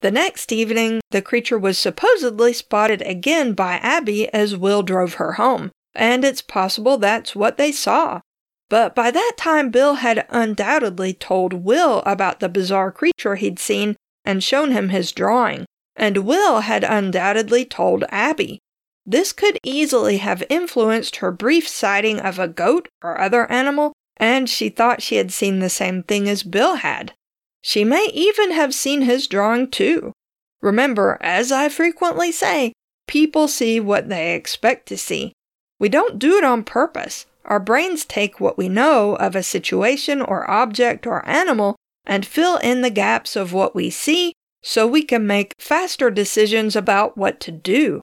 The 0.01 0.11
next 0.11 0.53
evening, 0.53 1.03
the 1.11 1.21
creature 1.21 1.59
was 1.59 1.77
supposedly 1.77 2.55
spotted 2.55 3.03
again 3.03 3.53
by 3.53 3.75
Abby 3.75 4.33
as 4.33 4.57
Will 4.57 4.83
drove 4.83 5.15
her 5.21 5.33
home, 5.33 5.71
and 5.95 6.25
it's 6.25 6.43
possible 6.43 6.99
that's 6.99 7.35
what 7.35 7.57
they 7.57 7.73
saw. 7.73 8.21
But 8.69 8.95
by 8.95 9.11
that 9.11 9.33
time, 9.37 9.71
Bill 9.71 9.95
had 9.97 10.27
undoubtedly 10.31 11.13
told 11.13 11.53
Will 11.53 12.03
about 12.07 12.41
the 12.41 12.49
bizarre 12.49 12.91
creature 12.91 13.37
he'd 13.37 13.59
seen 13.59 13.97
and 14.25 14.43
shown 14.43 14.71
him 14.71 14.89
his 14.89 15.13
drawing, 15.13 15.67
and 15.95 16.19
Will 16.19 16.61
had 16.61 16.85
undoubtedly 16.85 17.65
told 17.65 18.05
Abby. 18.09 18.61
This 19.05 19.33
could 19.33 19.59
easily 19.63 20.19
have 20.19 20.45
influenced 20.49 21.17
her 21.17 21.33
brief 21.33 21.69
sighting 21.69 22.21
of 22.21 22.39
a 22.39 22.49
goat 22.49 22.89
or 23.03 23.21
other 23.21 23.51
animal 23.51 23.93
and 24.17 24.49
she 24.49 24.69
thought 24.69 25.03
she 25.03 25.17
had 25.17 25.33
seen 25.33 25.59
the 25.59 25.69
same 25.69 26.05
thing 26.05 26.29
as 26.29 26.45
Bill 26.45 26.77
had. 26.77 27.13
She 27.61 27.85
may 27.85 28.09
even 28.13 28.53
have 28.53 28.73
seen 28.73 29.03
his 29.03 29.27
drawing 29.27 29.69
too. 29.69 30.13
Remember, 30.61 31.19
as 31.21 31.51
I 31.51 31.69
frequently 31.69 32.31
say, 32.31 32.73
people 33.09 33.49
see 33.49 33.81
what 33.81 34.09
they 34.09 34.35
expect 34.35 34.87
to 34.87 34.97
see. 34.97 35.33
We 35.83 35.89
don't 35.89 36.21
do 36.21 36.37
it 36.37 36.45
on 36.45 36.63
purpose. 36.63 37.27
Our 37.45 37.59
brains 37.59 38.05
take 38.05 38.39
what 38.39 38.57
we 38.57 38.69
know 38.69 39.17
of 39.17 39.35
a 39.35 39.43
situation 39.43 40.23
or 40.23 40.49
object 40.49 41.09
or 41.09 41.29
animal 41.29 41.75
and 42.07 42.25
fill 42.25 42.59
in 42.59 42.83
the 42.83 42.89
gaps 42.89 43.35
of 43.35 43.53
what 43.53 43.75
we 43.75 43.91
see 43.91 44.33
so 44.63 44.87
we 44.87 45.03
can 45.03 45.27
make 45.27 45.55
faster 45.59 46.09
decisions 46.09 46.77
about 46.77 47.19
what 47.19 47.41
to 47.41 47.51
do. 47.51 48.01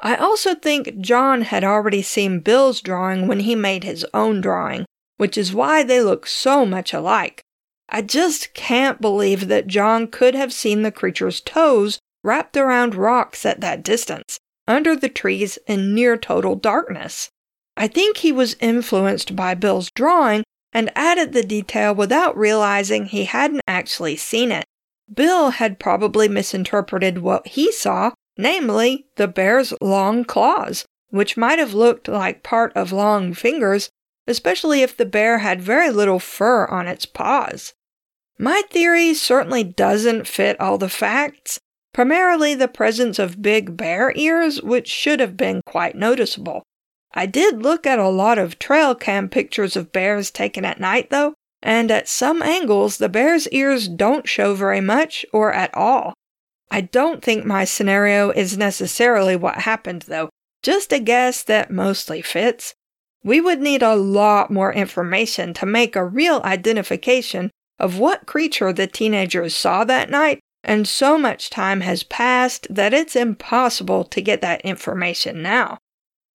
I 0.00 0.16
also 0.16 0.56
think 0.56 0.98
John 0.98 1.42
had 1.42 1.62
already 1.62 2.02
seen 2.02 2.40
Bill's 2.40 2.80
drawing 2.80 3.28
when 3.28 3.40
he 3.40 3.54
made 3.54 3.84
his 3.84 4.04
own 4.12 4.40
drawing, 4.40 4.84
which 5.16 5.38
is 5.38 5.54
why 5.54 5.84
they 5.84 6.02
look 6.02 6.26
so 6.26 6.66
much 6.66 6.92
alike. 6.92 7.42
I 7.88 8.02
just 8.02 8.54
can't 8.54 9.00
believe 9.00 9.46
that 9.46 9.68
John 9.68 10.08
could 10.08 10.34
have 10.34 10.52
seen 10.52 10.82
the 10.82 10.90
creature's 10.90 11.40
toes 11.40 12.00
wrapped 12.24 12.56
around 12.56 12.96
rocks 12.96 13.46
at 13.46 13.60
that 13.60 13.84
distance, 13.84 14.40
under 14.66 14.96
the 14.96 15.08
trees 15.08 15.58
in 15.66 15.94
near 15.94 16.16
total 16.16 16.54
darkness. 16.56 17.30
I 17.76 17.86
think 17.88 18.18
he 18.18 18.32
was 18.32 18.56
influenced 18.60 19.34
by 19.34 19.54
Bill's 19.54 19.90
drawing 19.94 20.44
and 20.72 20.92
added 20.94 21.32
the 21.32 21.42
detail 21.42 21.94
without 21.94 22.36
realizing 22.36 23.06
he 23.06 23.24
hadn't 23.24 23.62
actually 23.66 24.16
seen 24.16 24.52
it. 24.52 24.64
Bill 25.12 25.50
had 25.50 25.80
probably 25.80 26.28
misinterpreted 26.28 27.18
what 27.18 27.46
he 27.48 27.72
saw, 27.72 28.12
namely 28.36 29.06
the 29.16 29.26
bear's 29.26 29.72
long 29.80 30.24
claws, 30.24 30.84
which 31.08 31.36
might 31.36 31.58
have 31.58 31.74
looked 31.74 32.06
like 32.06 32.42
part 32.42 32.72
of 32.76 32.92
long 32.92 33.34
fingers 33.34 33.90
especially 34.30 34.82
if 34.82 34.96
the 34.96 35.04
bear 35.04 35.38
had 35.38 35.60
very 35.60 35.90
little 35.90 36.20
fur 36.20 36.64
on 36.66 36.86
its 36.86 37.04
paws. 37.04 37.74
My 38.38 38.62
theory 38.70 39.12
certainly 39.12 39.64
doesn't 39.64 40.28
fit 40.28 40.58
all 40.60 40.78
the 40.78 40.88
facts, 40.88 41.58
primarily 41.92 42.54
the 42.54 42.68
presence 42.68 43.18
of 43.18 43.42
big 43.42 43.76
bear 43.76 44.12
ears, 44.14 44.62
which 44.62 44.88
should 44.88 45.20
have 45.20 45.36
been 45.36 45.60
quite 45.66 45.96
noticeable. 45.96 46.62
I 47.12 47.26
did 47.26 47.62
look 47.62 47.86
at 47.86 47.98
a 47.98 48.08
lot 48.08 48.38
of 48.38 48.58
trail 48.58 48.94
cam 48.94 49.28
pictures 49.28 49.76
of 49.76 49.92
bears 49.92 50.30
taken 50.30 50.64
at 50.64 50.80
night, 50.80 51.10
though, 51.10 51.34
and 51.62 51.90
at 51.90 52.08
some 52.08 52.42
angles 52.42 52.98
the 52.98 53.08
bear's 53.08 53.48
ears 53.48 53.88
don't 53.88 54.28
show 54.28 54.54
very 54.54 54.80
much 54.80 55.26
or 55.32 55.52
at 55.52 55.74
all. 55.74 56.14
I 56.70 56.82
don't 56.82 57.22
think 57.22 57.44
my 57.44 57.64
scenario 57.64 58.30
is 58.30 58.56
necessarily 58.56 59.34
what 59.34 59.62
happened, 59.62 60.02
though, 60.02 60.30
just 60.62 60.92
a 60.92 61.00
guess 61.00 61.42
that 61.42 61.70
mostly 61.70 62.22
fits. 62.22 62.74
We 63.24 63.40
would 63.40 63.60
need 63.60 63.82
a 63.82 63.96
lot 63.96 64.50
more 64.50 64.72
information 64.72 65.52
to 65.54 65.66
make 65.66 65.96
a 65.96 66.04
real 66.04 66.40
identification 66.44 67.50
of 67.78 67.98
what 67.98 68.26
creature 68.26 68.72
the 68.72 68.86
teenagers 68.86 69.54
saw 69.54 69.84
that 69.84 70.10
night 70.10 70.38
and 70.62 70.86
so 70.86 71.18
much 71.18 71.50
time 71.50 71.80
has 71.80 72.02
passed 72.02 72.66
that 72.70 72.94
it's 72.94 73.16
impossible 73.16 74.04
to 74.04 74.20
get 74.20 74.40
that 74.40 74.60
information 74.62 75.42
now. 75.42 75.78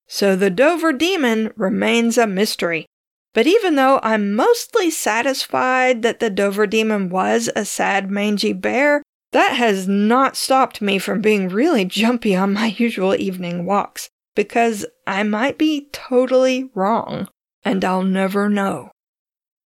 So 0.07 0.35
the 0.35 0.49
Dover 0.49 0.93
Demon 0.93 1.51
remains 1.55 2.17
a 2.17 2.27
mystery. 2.27 2.85
But 3.33 3.47
even 3.47 3.75
though 3.75 3.99
I'm 4.01 4.33
mostly 4.33 4.89
satisfied 4.89 6.03
that 6.03 6.19
the 6.19 6.29
Dover 6.29 6.65
Demon 6.67 7.09
was 7.09 7.49
a 7.55 7.65
sad, 7.65 8.09
mangy 8.09 8.53
bear, 8.53 9.03
that 9.31 9.57
has 9.57 9.87
not 9.87 10.37
stopped 10.37 10.81
me 10.81 10.97
from 10.97 11.19
being 11.19 11.49
really 11.49 11.83
jumpy 11.83 12.35
on 12.35 12.53
my 12.53 12.67
usual 12.77 13.13
evening 13.15 13.65
walks, 13.65 14.09
because 14.35 14.85
I 15.05 15.23
might 15.23 15.57
be 15.57 15.89
totally 15.91 16.69
wrong, 16.73 17.27
and 17.63 17.83
I'll 17.83 18.03
never 18.03 18.47
know. 18.47 18.91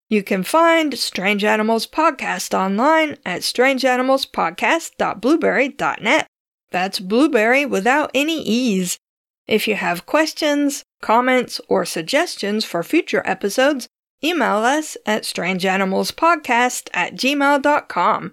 You 0.10 0.22
can 0.24 0.44
find 0.44 0.98
Strange 0.98 1.44
Animals 1.44 1.86
Podcast 1.86 2.58
online 2.58 3.18
at 3.24 3.42
strangeanimalspodcast.blubrry.net. 3.42 6.28
That's 6.72 7.00
blueberry 7.00 7.66
without 7.68 8.10
any 8.16 8.42
E's. 8.42 8.98
If 9.46 9.68
you 9.68 9.76
have 9.76 10.08
questions, 10.08 10.82
comments, 11.02 11.62
or 11.70 11.86
suggestions 11.86 12.66
for 12.66 12.82
future 12.82 13.22
episodes, 13.24 13.88
email 14.24 14.58
us 14.58 14.98
at 15.06 15.22
strangeanimalspodcast 15.24 16.90
at 16.92 17.14
gmail.com. 17.14 18.32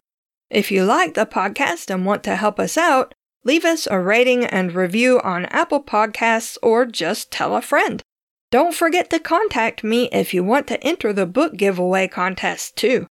If 0.49 0.71
you 0.71 0.85
like 0.85 1.13
the 1.13 1.27
podcast 1.27 1.93
and 1.93 2.07
want 2.07 2.25
to 2.25 2.37
help 2.37 2.59
us 2.59 2.79
out, 2.79 3.13
leave 3.45 3.67
us 3.67 3.87
a 3.91 4.01
rating 4.01 4.47
and 4.47 4.73
review 4.73 5.21
on 5.21 5.45
Apple 5.47 5.83
Podcasts 5.83 6.57
or 6.63 6.87
just 6.87 7.31
tell 7.31 7.55
a 7.55 7.61
friend. 7.61 8.03
Don't 8.51 8.75
forget 8.75 9.11
to 9.11 9.19
contact 9.19 9.83
me 9.83 10.09
if 10.13 10.33
you 10.33 10.45
want 10.45 10.69
to 10.69 10.83
enter 10.85 11.13
the 11.13 11.27
book 11.27 11.57
giveaway 11.57 12.07
contest 12.07 12.77
too. 12.77 13.07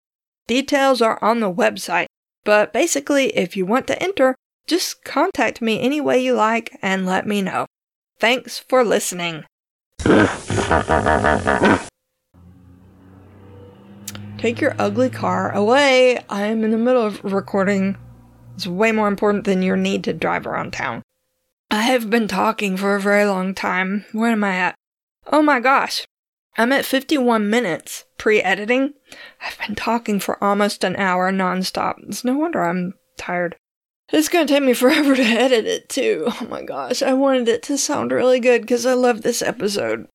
Details 0.48 1.02
are 1.02 1.22
on 1.22 1.42
the 1.42 1.52
website, 1.52 2.06
but 2.44 2.72
basically, 2.72 3.36
if 3.36 3.58
you 3.58 3.66
want 3.66 3.88
to 3.88 4.02
enter, 4.02 4.36
just 4.66 5.04
contact 5.04 5.62
me 5.62 5.82
any 5.82 6.00
way 6.00 6.24
you 6.24 6.34
like 6.34 6.78
and 6.82 7.06
let 7.06 7.28
me 7.28 7.42
know. 7.42 7.66
Thanks 8.20 8.60
for 8.60 8.84
listening. 8.84 9.44
Take 14.38 14.62
your 14.62 14.76
ugly 14.80 15.10
car 15.10 15.52
away. 15.52 16.24
I'm 16.30 16.64
in 16.64 16.72
the 16.72 16.78
middle 16.78 17.06
of 17.06 17.24
recording. 17.24 17.98
It's 18.56 18.68
way 18.68 18.92
more 18.92 19.08
important 19.08 19.44
than 19.44 19.62
your 19.62 19.76
need 19.76 20.04
to 20.06 20.14
drive 20.14 20.48
around 20.48 20.72
town. 20.72 21.02
I 21.70 21.82
have 21.82 22.10
been 22.10 22.28
talking 22.28 22.78
for 22.78 22.96
a 22.96 23.02
very 23.02 23.26
long 23.26 23.54
time. 23.54 24.06
Where 24.14 24.32
am 24.32 24.44
I 24.44 24.56
at? 24.56 24.76
Oh 25.32 25.42
my 25.42 25.60
gosh. 25.60 26.06
I'm 26.58 26.72
at 26.72 26.86
51 26.86 27.50
minutes 27.50 28.06
pre 28.18 28.42
editing. 28.42 28.94
I've 29.42 29.58
been 29.66 29.76
talking 29.76 30.20
for 30.20 30.42
almost 30.44 30.84
an 30.84 30.96
hour 30.96 31.32
nonstop. 31.32 31.96
It's 32.08 32.24
no 32.24 32.38
wonder 32.38 32.64
I'm 32.64 32.94
tired. 33.18 33.58
It's 34.14 34.30
gonna 34.30 34.46
take 34.48 34.64
me 34.64 34.74
forever 34.74 35.16
to 35.16 35.24
edit 35.24 35.66
it 35.66 35.90
too. 35.90 36.26
Oh 36.28 36.48
my 36.50 36.64
gosh, 36.64 37.02
I 37.02 37.14
wanted 37.14 37.48
it 37.48 37.64
to 37.64 37.78
sound 37.78 38.12
really 38.12 38.40
good 38.40 38.62
because 38.62 38.86
I 38.86 38.94
love 38.94 39.22
this 39.22 39.42
episode. 39.42 40.08